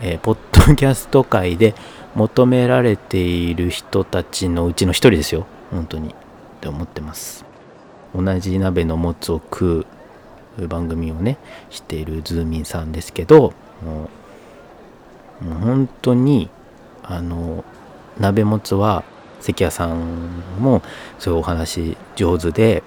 [0.00, 1.74] えー、ポッドキャスト界で
[2.14, 5.46] 求められている人たちのうちの一人ですよ。
[5.70, 6.10] 本当に。
[6.10, 6.12] っ
[6.60, 7.44] て思ってます。
[8.14, 9.86] 同じ鍋のもつを食
[10.58, 11.38] う番組をね
[11.70, 13.52] しているズーミンさんですけど
[13.84, 14.08] も
[15.42, 16.48] うもう本当に
[17.08, 17.64] あの
[18.18, 19.04] 鍋もつは
[19.40, 20.82] 関谷さんも
[21.18, 22.82] そういうお話上手で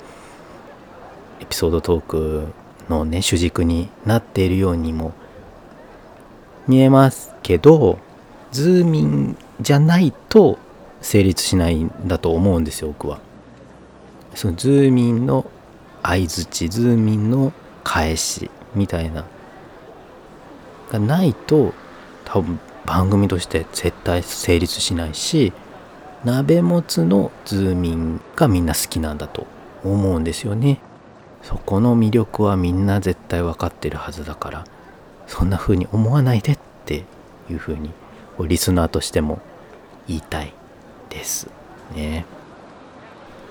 [1.40, 2.48] エピソードトーク
[2.90, 5.14] のね主軸になっているようにも
[6.68, 8.00] 見えますけど
[8.52, 10.58] ズーミンじゃないと
[11.02, 13.20] 成立しないんだと思うんですよ僕は。
[14.36, 15.50] そのズーミンの
[16.04, 17.52] 相づちズーミンの
[17.84, 19.26] 返しみたいな
[20.92, 21.74] がないと
[22.26, 22.60] 多分
[22.90, 25.54] 番組として絶対成立しないし
[26.26, 29.46] 鍋もつのズーミンがみんな好きなんだと
[29.84, 30.80] 思うんですよね
[31.44, 34.66] そこの魅力はみんな絶対分かってるはずだから
[35.28, 37.06] そんな風に思わないでって
[37.48, 37.92] いう風に
[38.40, 39.40] リスナーとしても
[40.08, 40.52] 言いたい
[41.10, 41.48] です
[41.94, 42.26] ね。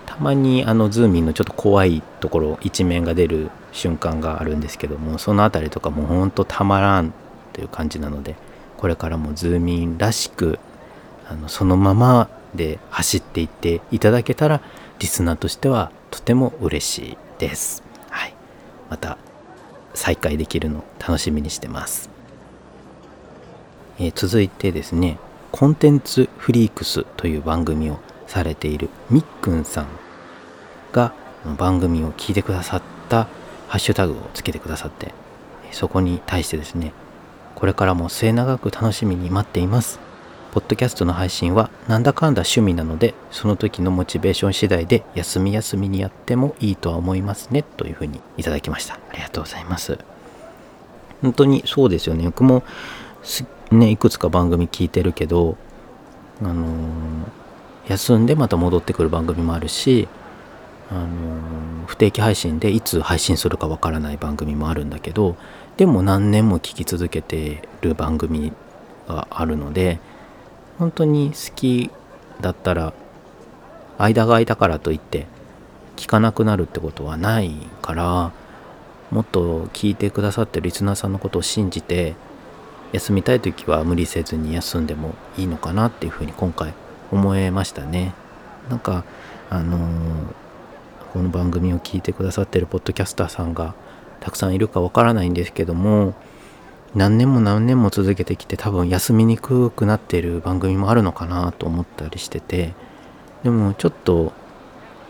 [0.06, 7.12] たまにあのズーミンのちょっと怖いところ一面が出る瞬間があるんですけどもその辺りとかもうほんとたまらん
[7.52, 8.34] という感じなので
[8.78, 10.58] これからもズーミンらしく
[11.28, 14.62] あのそのままで走っていっていただけたら
[14.98, 17.82] リスナーとしてはとても嬉しいです。
[18.08, 18.34] はい、
[18.88, 19.18] また
[19.94, 22.08] 再開できるの楽しみにしてます。
[23.98, 25.18] えー、続いてですね
[25.50, 27.98] コンテンツフリークスという番組を
[28.28, 29.86] されているみっくんさん
[30.92, 31.12] が
[31.58, 33.24] 番組を聞いてくださった
[33.66, 35.12] ハッシュタグをつけてくださって
[35.72, 36.92] そこに対してですね
[37.58, 39.98] これからも末永く楽しみに待っています。
[40.52, 48.94] ポッドキャストの配信はなんだかんだ趣味なのでその時のモチベーション次第で休み休みにやってもいいとは思いますねというふうにいただきました。
[48.94, 49.98] ありがとうございます。
[51.20, 52.22] 本当にそうですよね。
[52.26, 52.62] 僕も
[53.72, 55.56] ねいくつか番組聞いてるけど
[56.40, 56.68] あのー、
[57.88, 60.06] 休んでまた戻ってくる番組もあるし
[60.92, 65.34] あのー、不定期配信でいつ配信するかわからない番組もあるんだけど
[65.78, 68.52] でも何年も聞き続けてる番組
[69.06, 70.00] があるので
[70.76, 71.92] 本当に好き
[72.40, 72.92] だったら
[73.96, 75.26] 間が空いたからといって
[75.96, 78.32] 聞かなくなるってことはないから
[79.12, 82.16] もっと聞いてくださってるリスナーさんのことを信じて
[82.90, 86.74] 休みたい時は無理せずに休んでもいいのかなっていうふうに今回
[87.12, 88.14] 思えましたね。
[88.68, 89.04] なんか
[89.48, 89.82] あのー、
[91.12, 93.74] この番組を聞いてくださってるポッドキャスターさんが
[94.20, 96.14] たくさんいるかわからないんですけども
[96.94, 102.74] 何年も何年も続けてきて多分休みにくくなっている番組もあるのかなと思ったりしてて
[103.42, 104.32] でもちょっと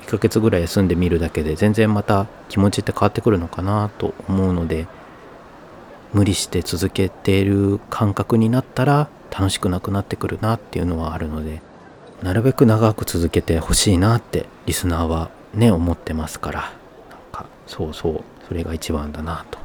[0.03, 4.87] 1ヶ月ぐらい休んでみるだけで全然また気持ちって変わってくるのかなと思うので
[6.13, 11.61] 無理して続けている感覚になったら楽しくなくなってくるなっていうのはあるので
[12.23, 16.61] なるべく長く続けてほしいなってリスナーはね思ってますから。
[16.61, 16.71] なん
[17.31, 18.25] かそうそう。
[18.49, 19.59] それが一番だなと。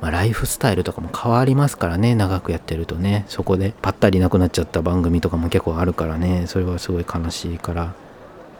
[0.00, 2.14] まあ、ライフスタイルとかも変わりますからね。
[2.14, 3.24] 長くやってるとね。
[3.28, 6.46] そこでパッタリなくなっちゃった番組とかも結構あるからね。
[6.46, 7.94] それはすごい悲しいから。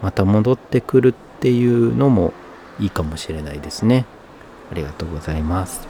[0.03, 2.33] また戻ってくるっていうのも
[2.81, 4.05] いいかもしれないですね。
[4.71, 5.87] ありがとうございます。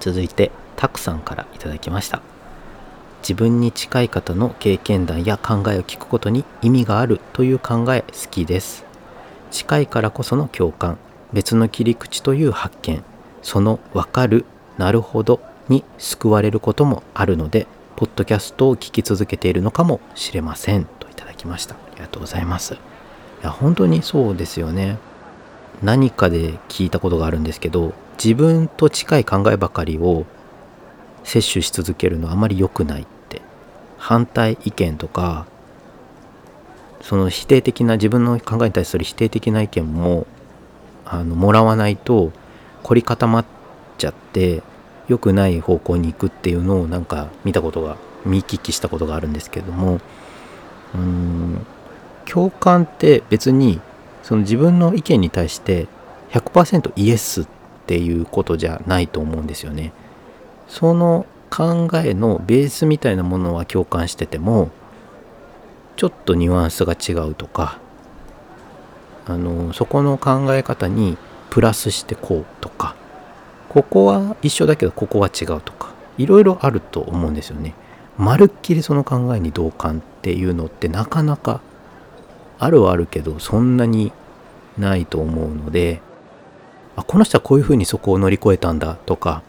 [0.00, 2.22] 続いてたくさんからいただきました。
[3.22, 8.84] 自分に近い方の経験談や考えを聞くことに意味があるという考え好きです。
[9.50, 10.98] 近いからこその共感。
[11.34, 13.04] 別の切り口という発見。
[13.42, 14.46] その分かる
[14.78, 17.66] なるほどに救われることもあるので
[17.96, 20.84] ポッドキャストを聞き続けているのかもしれません。
[20.84, 21.74] といただきました。
[21.74, 22.74] ありがとうございます。
[22.74, 22.76] い
[23.42, 24.96] や本当にそうですよね。
[25.82, 30.24] 何かで聞いたことがあるんですけど自分と近い考えばかりを
[31.24, 33.42] 摂取し続けるのはあまり良くないって。
[33.98, 35.46] 反対意見とか
[37.00, 40.26] その否定的な自分の考えに対する否定的な意見も
[41.20, 42.32] あのもらわないと
[42.82, 43.44] 凝り固まっ
[43.98, 44.62] ちゃって
[45.08, 50.00] 良くない方向に行くっていうのをなんか見たことが見聞きしたことがあるんですけれども
[50.94, 51.66] うん
[52.24, 53.80] 共感って別に
[54.22, 55.86] その自分の意見に対して
[56.30, 57.46] 100%イエスっ
[57.86, 59.92] ていうことじゃないと思うんですよね。
[60.68, 64.70] その考えのベースみたいなものは共感してても
[65.96, 67.78] ちょっとニュアンスが違うとか
[69.26, 71.16] あのそこの考え方に
[71.50, 72.94] プラスしてこうとか
[73.68, 77.74] ここは一緒だけどここは違うとかいろいろあると思うんですよね。
[78.16, 81.60] まるっきりその考えに同感っていうのってなかなか
[82.58, 84.12] あるはあるけどそんなに
[84.78, 86.00] ないと思うので
[86.96, 89.42] あこの人はこういうふうにそこを乗り越えたんだとか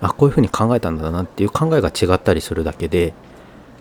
[0.00, 3.14] あこういうふうに考えたんだなっていう考えが違ったりするだけで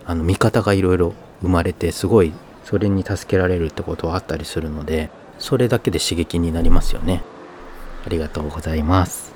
[0.06, 2.32] あの見方がいろいろ生まれてすごい
[2.64, 5.10] それに助けられるってことはあったりするので
[5.42, 7.24] それだけで刺激になりますよね。
[8.06, 9.34] ありがとうございます。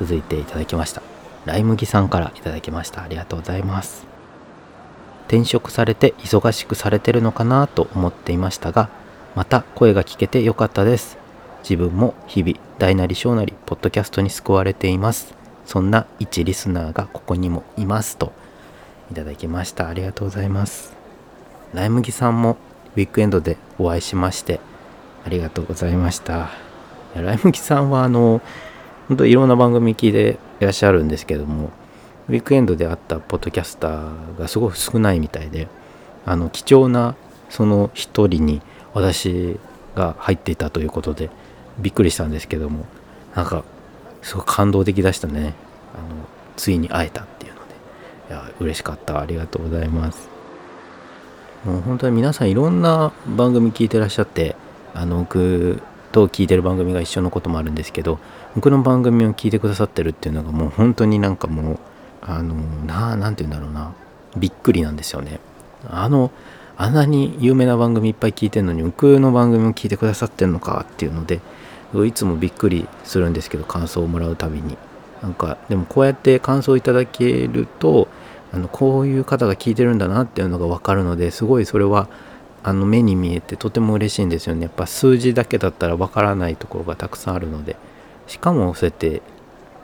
[0.00, 1.00] 続いていただきました。
[1.44, 3.04] ライ麦さんからいただきました。
[3.04, 4.04] ありがとうございます。
[5.28, 8.88] 転職されて忙しくされてるのかなと思っていましたが
[9.34, 11.16] また声が聞けてよかったです。
[11.62, 15.34] 自分も日々大なり小なりポッドキャストに救われています。
[15.66, 18.32] そんな一リスナーがここにもいますと
[19.12, 19.88] いただきました。
[19.88, 20.96] ありがとうございます。
[21.74, 22.56] ライ麦さんも
[22.96, 24.58] ウィークエンドでお会いしまして
[25.26, 26.50] ありがとうございました。
[27.14, 28.40] ライ麦さんはあの
[29.08, 31.70] 本当いろんな番組聞いていらっしゃるんですけども
[32.28, 35.68] ウィークエンドで会ったポッドキャスターがすごく少ないみたいで
[36.24, 37.16] あの貴重な
[37.48, 38.62] その一人に
[38.94, 39.58] 私
[39.94, 41.30] が入っていたということで
[41.78, 42.84] びっくりしたんですけども
[43.34, 43.64] なんか
[44.22, 45.54] すごい感動的でしたね。
[45.94, 47.74] あのついに会えたっていうので。
[48.30, 49.20] いや嬉しかった。
[49.20, 50.28] ありがとうございます。
[51.64, 54.56] もう本当に皆さんいろんな番組聞いてらっしゃって
[54.96, 55.82] あの僕
[56.12, 58.18] と聞いてる番組が一緒のこともあるんですけど
[58.54, 61.78] 僕の番組を聞いてくださってるっていうのがもう本当になんかもう
[62.22, 62.54] あの
[62.86, 63.92] な何て言うんだろうな。
[64.36, 65.40] びっくりなんですよね。
[65.88, 66.30] あの
[66.76, 71.40] あんなに有名な番組いっぱい聞いてるのに僕の番組も聞いてくださってるのかっていうので
[72.06, 74.76] いつもびっくりするんですけど感想をもらうたびに。
[75.22, 78.08] なんかでもこうやって感想をいただけると
[78.52, 82.08] あのこういう方が聞いてるんだなっていうのが分かるのですごいそれは
[82.66, 84.62] あの目に見えてとても嬉しいんですよね。
[84.62, 87.76] やっぱ数字だけだったらわからないところがたくさんあるので。
[88.26, 89.22] しかもそうやって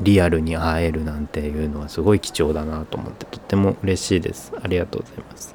[0.00, 4.52] リアルに会えるなんていうのはすごい貴重だなと思ってとっても嬉しいです。
[4.60, 5.54] ありがとうございます。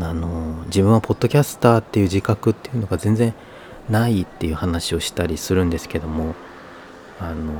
[0.00, 3.34] あの自分はポッドキャスターっていう自覚っていうのが全然
[3.90, 6.34] ないっていう話をしたりするんですけども。
[7.20, 7.52] あの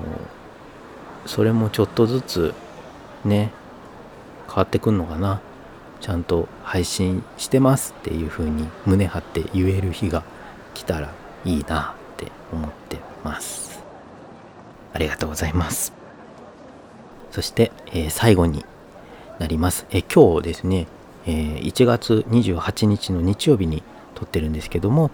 [1.26, 2.54] それもちょっとずつ
[3.24, 3.50] ね
[4.46, 5.40] 変わってくんのかな。
[6.00, 10.24] ちゃんと配信してますっていう風に胸張って言える日が
[10.74, 11.12] 来たら
[11.44, 13.80] いいなって思ってます。
[14.92, 15.92] ありがとうございます。
[17.30, 18.64] そして、えー、最後に
[19.38, 19.86] なります。
[19.90, 20.86] え今日ですね、
[21.26, 23.82] えー、1月28日の日曜日に
[24.14, 25.10] 撮ってるんですけども、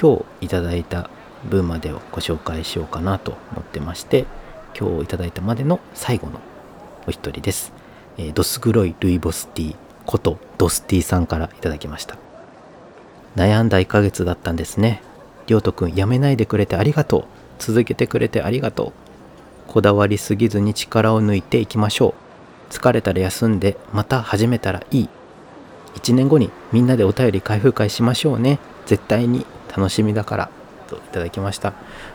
[0.00, 1.10] 今日いただいた
[1.48, 4.26] 分までをご紹介しようかなと思ってまして、
[4.78, 6.40] 今日いただいたまでの最後の
[7.06, 7.72] お一人です。
[8.16, 12.16] えー、ドス黒いルイボスティーことドスティさんからいただきました。
[13.36, 15.02] 悩んだ1ヶ月だったんですね。
[15.46, 17.24] りょうとくんやめないでくれてありがとう。
[17.58, 18.92] 続けてくれてありがとう。
[19.66, 22.14] こだわりすぎずに力を抜いていきましょ
[22.70, 22.72] う。
[22.72, 25.08] 疲れたら休んでまた始めたらいい。
[25.96, 28.60] 1年後にみんなでお便り開封会しましょうね。
[28.86, 30.50] 絶対に楽しみだから。
[30.86, 31.74] といただきました。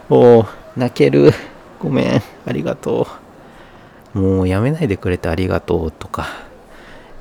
[0.10, 1.32] おお泣ける。
[1.80, 2.24] ごめん。
[2.48, 3.08] ありがと
[4.16, 4.20] う。
[4.20, 6.53] もうやめないでくれてありがとうとか。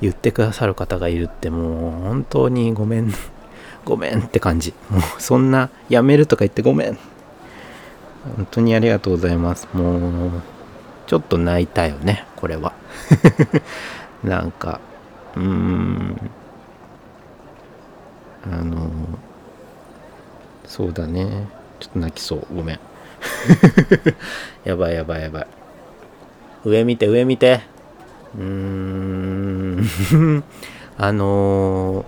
[0.03, 3.13] 言ってくださる方がいるってもう本当にごめん、
[3.85, 4.73] ごめんって感じ。
[4.89, 6.97] もうそんなやめるとか言ってごめん。
[8.35, 9.67] 本当にありがとうございます。
[9.73, 10.31] もう、
[11.07, 12.73] ちょっと泣いたよね、これは。
[14.23, 14.81] なんか、
[15.37, 16.31] うーん、
[18.51, 18.89] あの、
[20.65, 21.47] そうだね。
[21.79, 22.45] ちょっと泣きそう。
[22.53, 22.79] ごめん。
[24.65, 25.47] やばいやばいやばい。
[26.65, 27.72] 上見て、上見て。
[28.37, 29.83] うーん
[30.97, 32.05] あのー、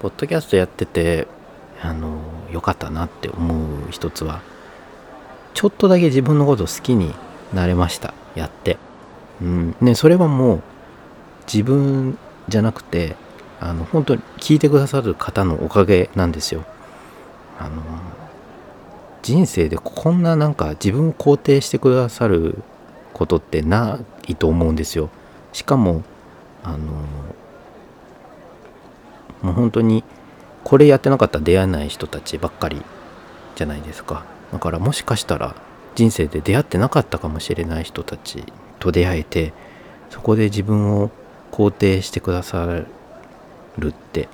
[0.00, 1.26] ポッドキャストやってて、
[1.82, 3.58] あのー、よかったなって思う
[3.90, 4.40] 一つは、
[5.54, 7.14] ちょっとだけ自分のこと好きに
[7.52, 8.14] なれました。
[8.34, 8.78] やって。
[9.40, 9.76] うん。
[9.80, 10.62] ね、それはもう、
[11.52, 12.18] 自分
[12.48, 13.16] じゃなくて、
[13.60, 16.64] あの、本当に聞いてくださる方のおかげなんですよ。
[17.58, 17.72] あのー、
[19.22, 22.62] 人生でこんななんか自分を肯定してくださる
[23.16, 25.08] ことってないと思うんですよ。
[25.54, 26.02] しかも
[26.62, 26.76] あの
[29.40, 30.04] もう本当に
[30.64, 32.82] これやってなかったら出会えない人たちばっかり
[33.54, 35.54] じゃないですかだからもしかしたら
[35.94, 38.44] 人生で出会ってなかったかもしれない人たち
[38.80, 39.54] と出会えて
[40.10, 41.10] そこで自分を
[41.52, 42.66] 肯定してくださ
[43.78, 44.28] るって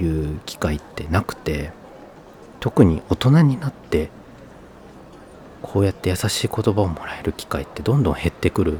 [0.00, 1.72] いう機会ってなくて
[2.60, 4.10] 特に大人になって
[5.66, 8.76] こうやって優しい言葉をもらえる機会ってどんどん減ってくる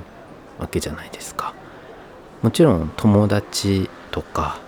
[0.59, 1.55] わけじゃないですか。
[2.43, 4.59] もちろん友達とか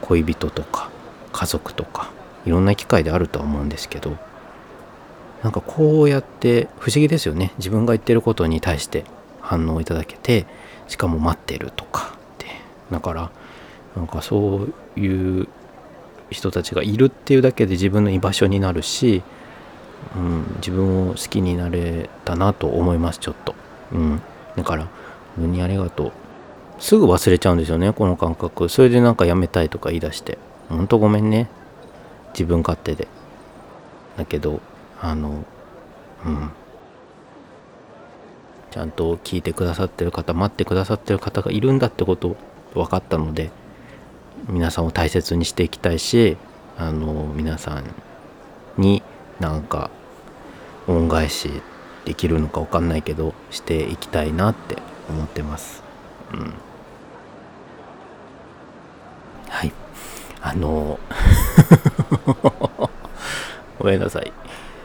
[0.00, 0.90] 恋人とか
[1.32, 2.10] 家族とか
[2.46, 4.16] いろんな機会であるとは思うんですけど
[5.42, 7.52] なんかこうやって不思議ですよね。
[7.58, 9.04] 自分が言ってることに対して
[9.42, 10.46] 反応いただけて
[10.88, 12.46] しかも待ってるとかって。
[12.90, 13.30] だから
[13.94, 14.66] なんかそ
[14.96, 15.46] ういう
[16.30, 19.22] 人たちがいるっていうだけで自分の居場所になるし、
[20.16, 23.54] うん、自分を好きになれたなと思いますちょっと、
[23.92, 24.22] うん、
[24.56, 24.84] だから
[25.36, 26.12] 本当にありがとう。
[26.80, 28.68] すぐ忘れちゃうんですよねこの感覚。
[28.68, 30.38] それでなんかやめたいとか言い出して。
[30.68, 31.48] ほんとごめんね。
[32.32, 33.08] 自分勝手で。
[34.16, 34.60] だけど
[35.00, 35.44] あの
[36.24, 36.50] うん。
[38.70, 42.36] ちゃんと聞いてくださってる方待ってくださってる方がいるんだってこと
[42.74, 43.50] 分かったので
[44.48, 46.36] 皆さんを大切にしていきたいし
[46.76, 47.84] あの皆さん
[49.40, 49.90] なんか
[50.86, 51.62] 恩返し
[52.04, 54.78] できるのか分かんないけどしていきたいなって
[55.08, 55.82] 思ってます。
[56.32, 56.54] うん、
[59.48, 59.72] はい。
[60.40, 60.98] あの
[63.78, 64.32] ごめんなさい。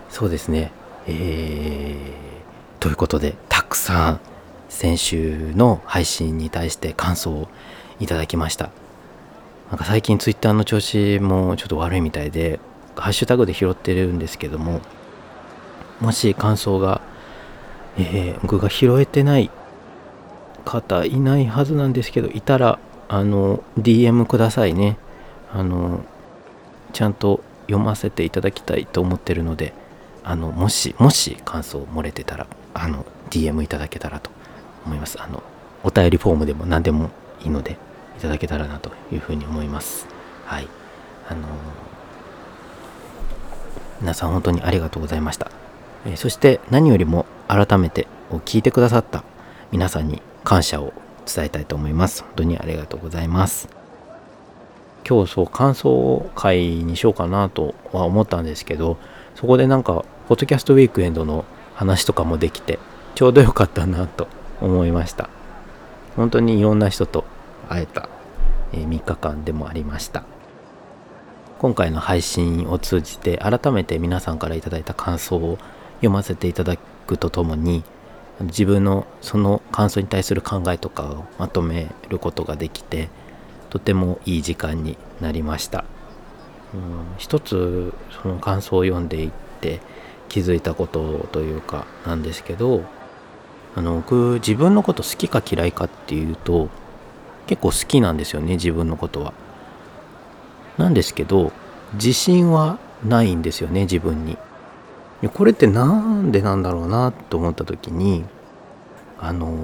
[0.10, 0.72] そうですね。
[1.08, 4.20] えー、ということでたくさん
[4.70, 7.48] 先週の配信に対して感想を
[8.00, 8.70] いただきました。
[9.70, 12.60] なんか最近ツイッターの調子もちょっと悪いみたいで
[12.96, 14.82] ハッシュタグで拾ってるんですけども
[16.00, 17.02] もし感想が、
[17.98, 19.50] えー、僕が拾えてない
[20.66, 22.80] 方いないはずなんですけどいたら
[23.10, 24.98] あの DM くださいね。
[25.52, 26.04] あの
[26.94, 29.74] ちゃんと読ませていただきたいと思ってるので
[30.24, 34.32] あのもしもし感想漏れてたらあの DM いただけたらと
[34.86, 35.22] 思います。
[35.22, 35.44] あの
[35.84, 37.10] お便りフォームでも何でも
[37.42, 37.78] いいので
[38.18, 40.08] いただけたらなというふうに思います。
[40.46, 40.68] はい。
[41.30, 41.48] あの
[44.04, 45.50] 皆さん本当にありがとうございました、
[46.06, 48.06] え、そして何よりも改めて
[48.44, 49.24] 聞いてくださった
[49.72, 50.92] 皆さんに感謝を
[51.26, 52.24] 伝えたいと思います。
[52.24, 53.70] 本当にありがとうございます。
[55.08, 58.98] 今日そう感想会にしようかなとは思ったんですけど
[59.36, 62.80] そこでなんかポッドキャストウィークエンドの話とかもできて
[63.16, 64.28] ちょうどよかったなと
[64.60, 65.30] 思いました。
[66.18, 67.24] 本当にいろんな人と
[67.70, 68.10] 会えた
[68.74, 70.26] 3日間でもありました。
[71.64, 75.58] 今回の配信を通じて改めて皆さんから頂いた感想を
[75.96, 77.86] 読ませていただくとともに
[78.42, 83.08] 自分のその感想に対する考えとかをまとめることができて
[83.70, 85.86] とてもいい時間になりました、
[86.74, 89.80] うん、一つその感想を読んでいって
[90.28, 92.84] 気づいたことというかなんですけど
[93.74, 96.68] あの僕自分のこと好きか嫌いかっていうと
[97.48, 99.34] 結構好きなんですよね自分のことは。
[100.78, 101.52] なんですけど
[101.94, 104.38] 自信はないんですよね自分に。
[105.34, 108.26] これって何でなんだろうなと思った時に
[109.20, 109.56] あの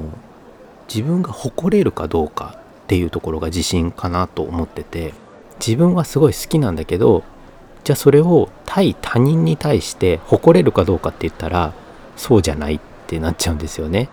[0.88, 5.14] 自分が誇れるかどうかっていうところが自信かなと思ってて
[5.60, 7.24] 自分はすごい好きなんだけど
[7.84, 11.74] じゃあそれを対他人に対して誇れるかどうかって言ったら
[12.16, 14.10] そうじゃないってなっちゃうんですよね。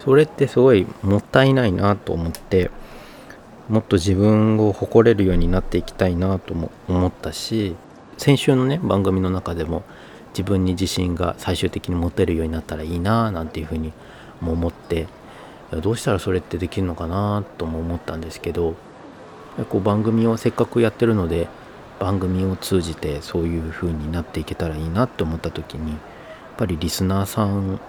[0.00, 2.70] それってすごいもったいないなと思って
[3.72, 7.74] もっと自分を誇れるようになっていきたいなとも思ったし
[8.18, 9.82] 先週のね番組の中でも
[10.34, 13.94] 自分に自信が最終的に持てるようになったらいいななんていうふうに
[14.42, 15.06] も思って
[15.70, 18.74] どうしたらそれってできるのかなとも思ったんですけど
[19.70, 21.48] こう番組をせっかくやってるので
[21.98, 26.00] 番組を通じてそういう風になっていけたらいいなって思った時にやっ
[26.58, 27.80] ぱりリスナーさん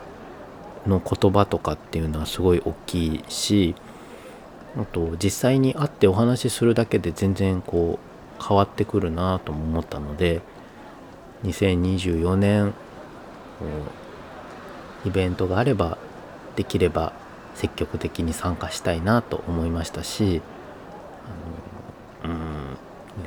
[0.88, 3.76] の言葉とかっていうのはすごい大きいし
[4.78, 8.00] あと実際に会ってお話しするだけで全然こ
[8.40, 10.42] う変わってくるなとも思ったので
[11.44, 12.74] 2024年
[15.06, 15.98] イベントがあれば
[16.56, 17.14] できれば
[17.56, 20.42] 積極的に参加したいなと思いましたし
[22.24, 22.78] うん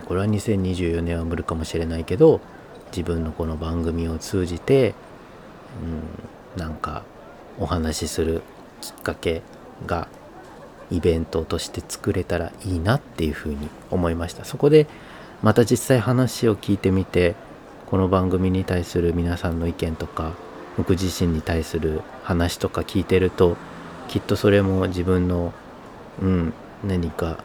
[0.06, 2.40] これは2024年は無理かもしれないけど
[2.90, 4.94] 自分のこの番組を通じて、
[6.56, 7.02] うん、なんか
[7.58, 8.42] お話しする
[8.80, 9.42] きっかけ
[9.86, 10.08] が
[10.90, 14.44] イベントとして作れたらいいなっていうふうに思いました。
[14.44, 14.86] そこで
[15.42, 17.34] また実際話を聞いてみて
[17.86, 20.32] この番組に対する皆さんの意見とか
[20.76, 23.56] 僕自身に対する話とか聞いてると
[24.08, 25.52] きっとそれも自分の
[26.20, 26.52] うん
[26.84, 27.38] 何か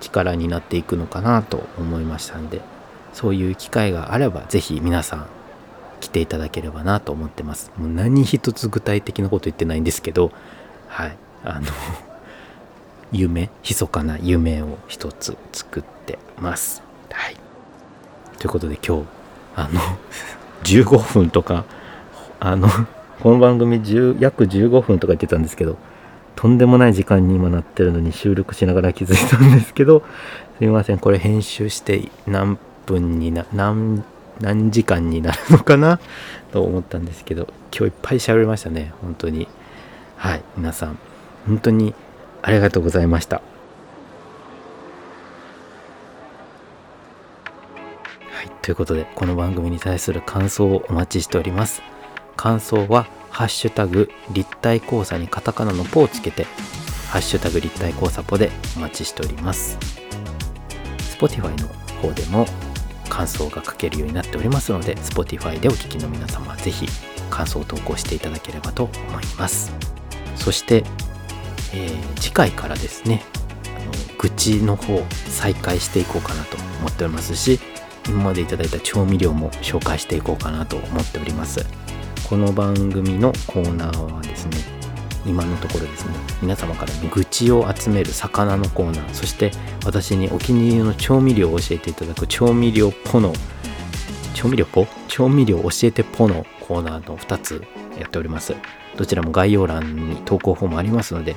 [0.00, 2.60] 力になっていくのかなと思いましたんで
[3.12, 5.26] そういう機会があれば是非皆さん
[6.00, 7.72] 来ていただければなと思ってます。
[7.78, 10.30] もう何一つ具体的なこと言ってないんですけど
[10.88, 11.16] はい。
[11.46, 11.66] あの
[13.12, 16.82] 夢密かな夢を一つ作ってます。
[17.10, 17.36] はい。
[18.38, 19.04] ということで今日
[19.54, 19.80] あの
[20.64, 21.64] 15分とか
[22.40, 22.68] あの
[23.22, 25.78] この番組10約15分とか言ってたんですけど
[26.34, 30.02] とんでもない時間に今なってるのに収録しながら気づいたんですけど
[30.58, 30.98] すいません。
[30.98, 34.04] これ編集して何分にな何
[34.40, 36.00] 何時間になるのかな？
[36.52, 38.92] と思ったんですけど今日いっぱい喋りましたね。
[39.00, 39.46] 本当に。
[40.16, 40.42] はい。
[40.56, 40.98] 皆さん
[41.46, 41.94] 本当に
[42.42, 43.40] ありがとうございました。
[48.30, 51.82] はいということでこの番組に対する感想をお待ちしております。
[52.36, 56.44] 感想はハッシュタグ立体交差にカタカナのポをつけて
[57.08, 59.78] ハッシュタグ立体交差ポでお待ちしております。
[61.18, 61.68] Spotify の
[62.02, 62.46] 方でも
[63.08, 66.86] 感想が書けるようになっておりますので Spotify でお聞きの皆様ぜひ
[67.30, 69.72] 感想を投稿していただければと思います。
[70.36, 70.84] そして、
[71.72, 73.22] えー、次回からですね
[73.66, 77.60] あの愚痴の方再開していこうかなと思っておりますし
[78.08, 81.66] 今までいただいた調味料も紹介していこうかなと思っております。
[82.28, 84.56] この番組のコーナーはですね
[85.24, 89.52] 今のところですね皆様から愚痴を集める魚のコーナーそして
[89.84, 93.32] 私にお気に入りの調味料を教えていただく調味料ポの
[94.34, 94.88] 調味料ポ？
[95.06, 97.62] 調味料教えてポのコーナーの2つ
[97.96, 98.54] やっております。
[98.96, 101.36] どちらも概要欄に投稿フォームありますので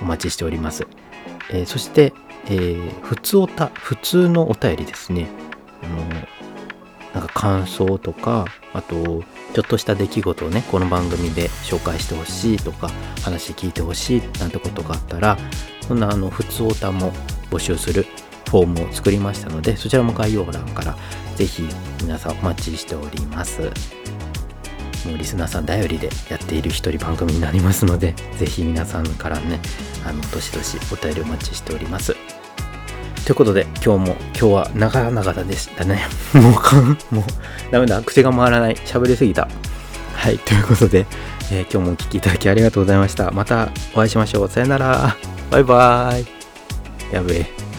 [0.00, 0.86] お待ちしております、
[1.50, 2.12] えー、そして、
[2.46, 5.28] えー、普通おた普通のお便りですね。
[5.82, 6.42] あの
[7.14, 9.22] なんか感想とかあと
[9.52, 12.88] ちょっとした出来事をねこの番組で紹介してほしいとか
[13.22, 15.36] 話聞いてほしいなんてことがあったら
[15.82, 17.12] そんなあの普通オタも
[17.50, 18.06] 募集する
[18.48, 20.96] フォームを作りましたのでそちらも概要欄から
[21.36, 21.64] ぜひ
[22.02, 23.70] 皆さんお待ちしております。
[25.06, 29.60] もうリスナーさん頼りでやっている一人番組になりますのでぜひ皆さんからね
[30.06, 32.16] あのどしどしお便りお待ちしております
[33.24, 36.00] ということで、今日も、今日は長々でしたね。
[36.34, 37.24] もうかん、もう、
[37.70, 38.02] ダメだ。
[38.02, 38.74] 口が回らない。
[38.74, 39.46] 喋りすぎた。
[40.16, 40.38] はい。
[40.38, 41.06] ということで、
[41.52, 43.30] えー、今日もお聴きいただきありがとうございました。
[43.30, 44.48] またお会いしましょう。
[44.48, 45.16] さよなら。
[45.50, 46.26] バイバーイ。
[47.12, 47.71] やべえ。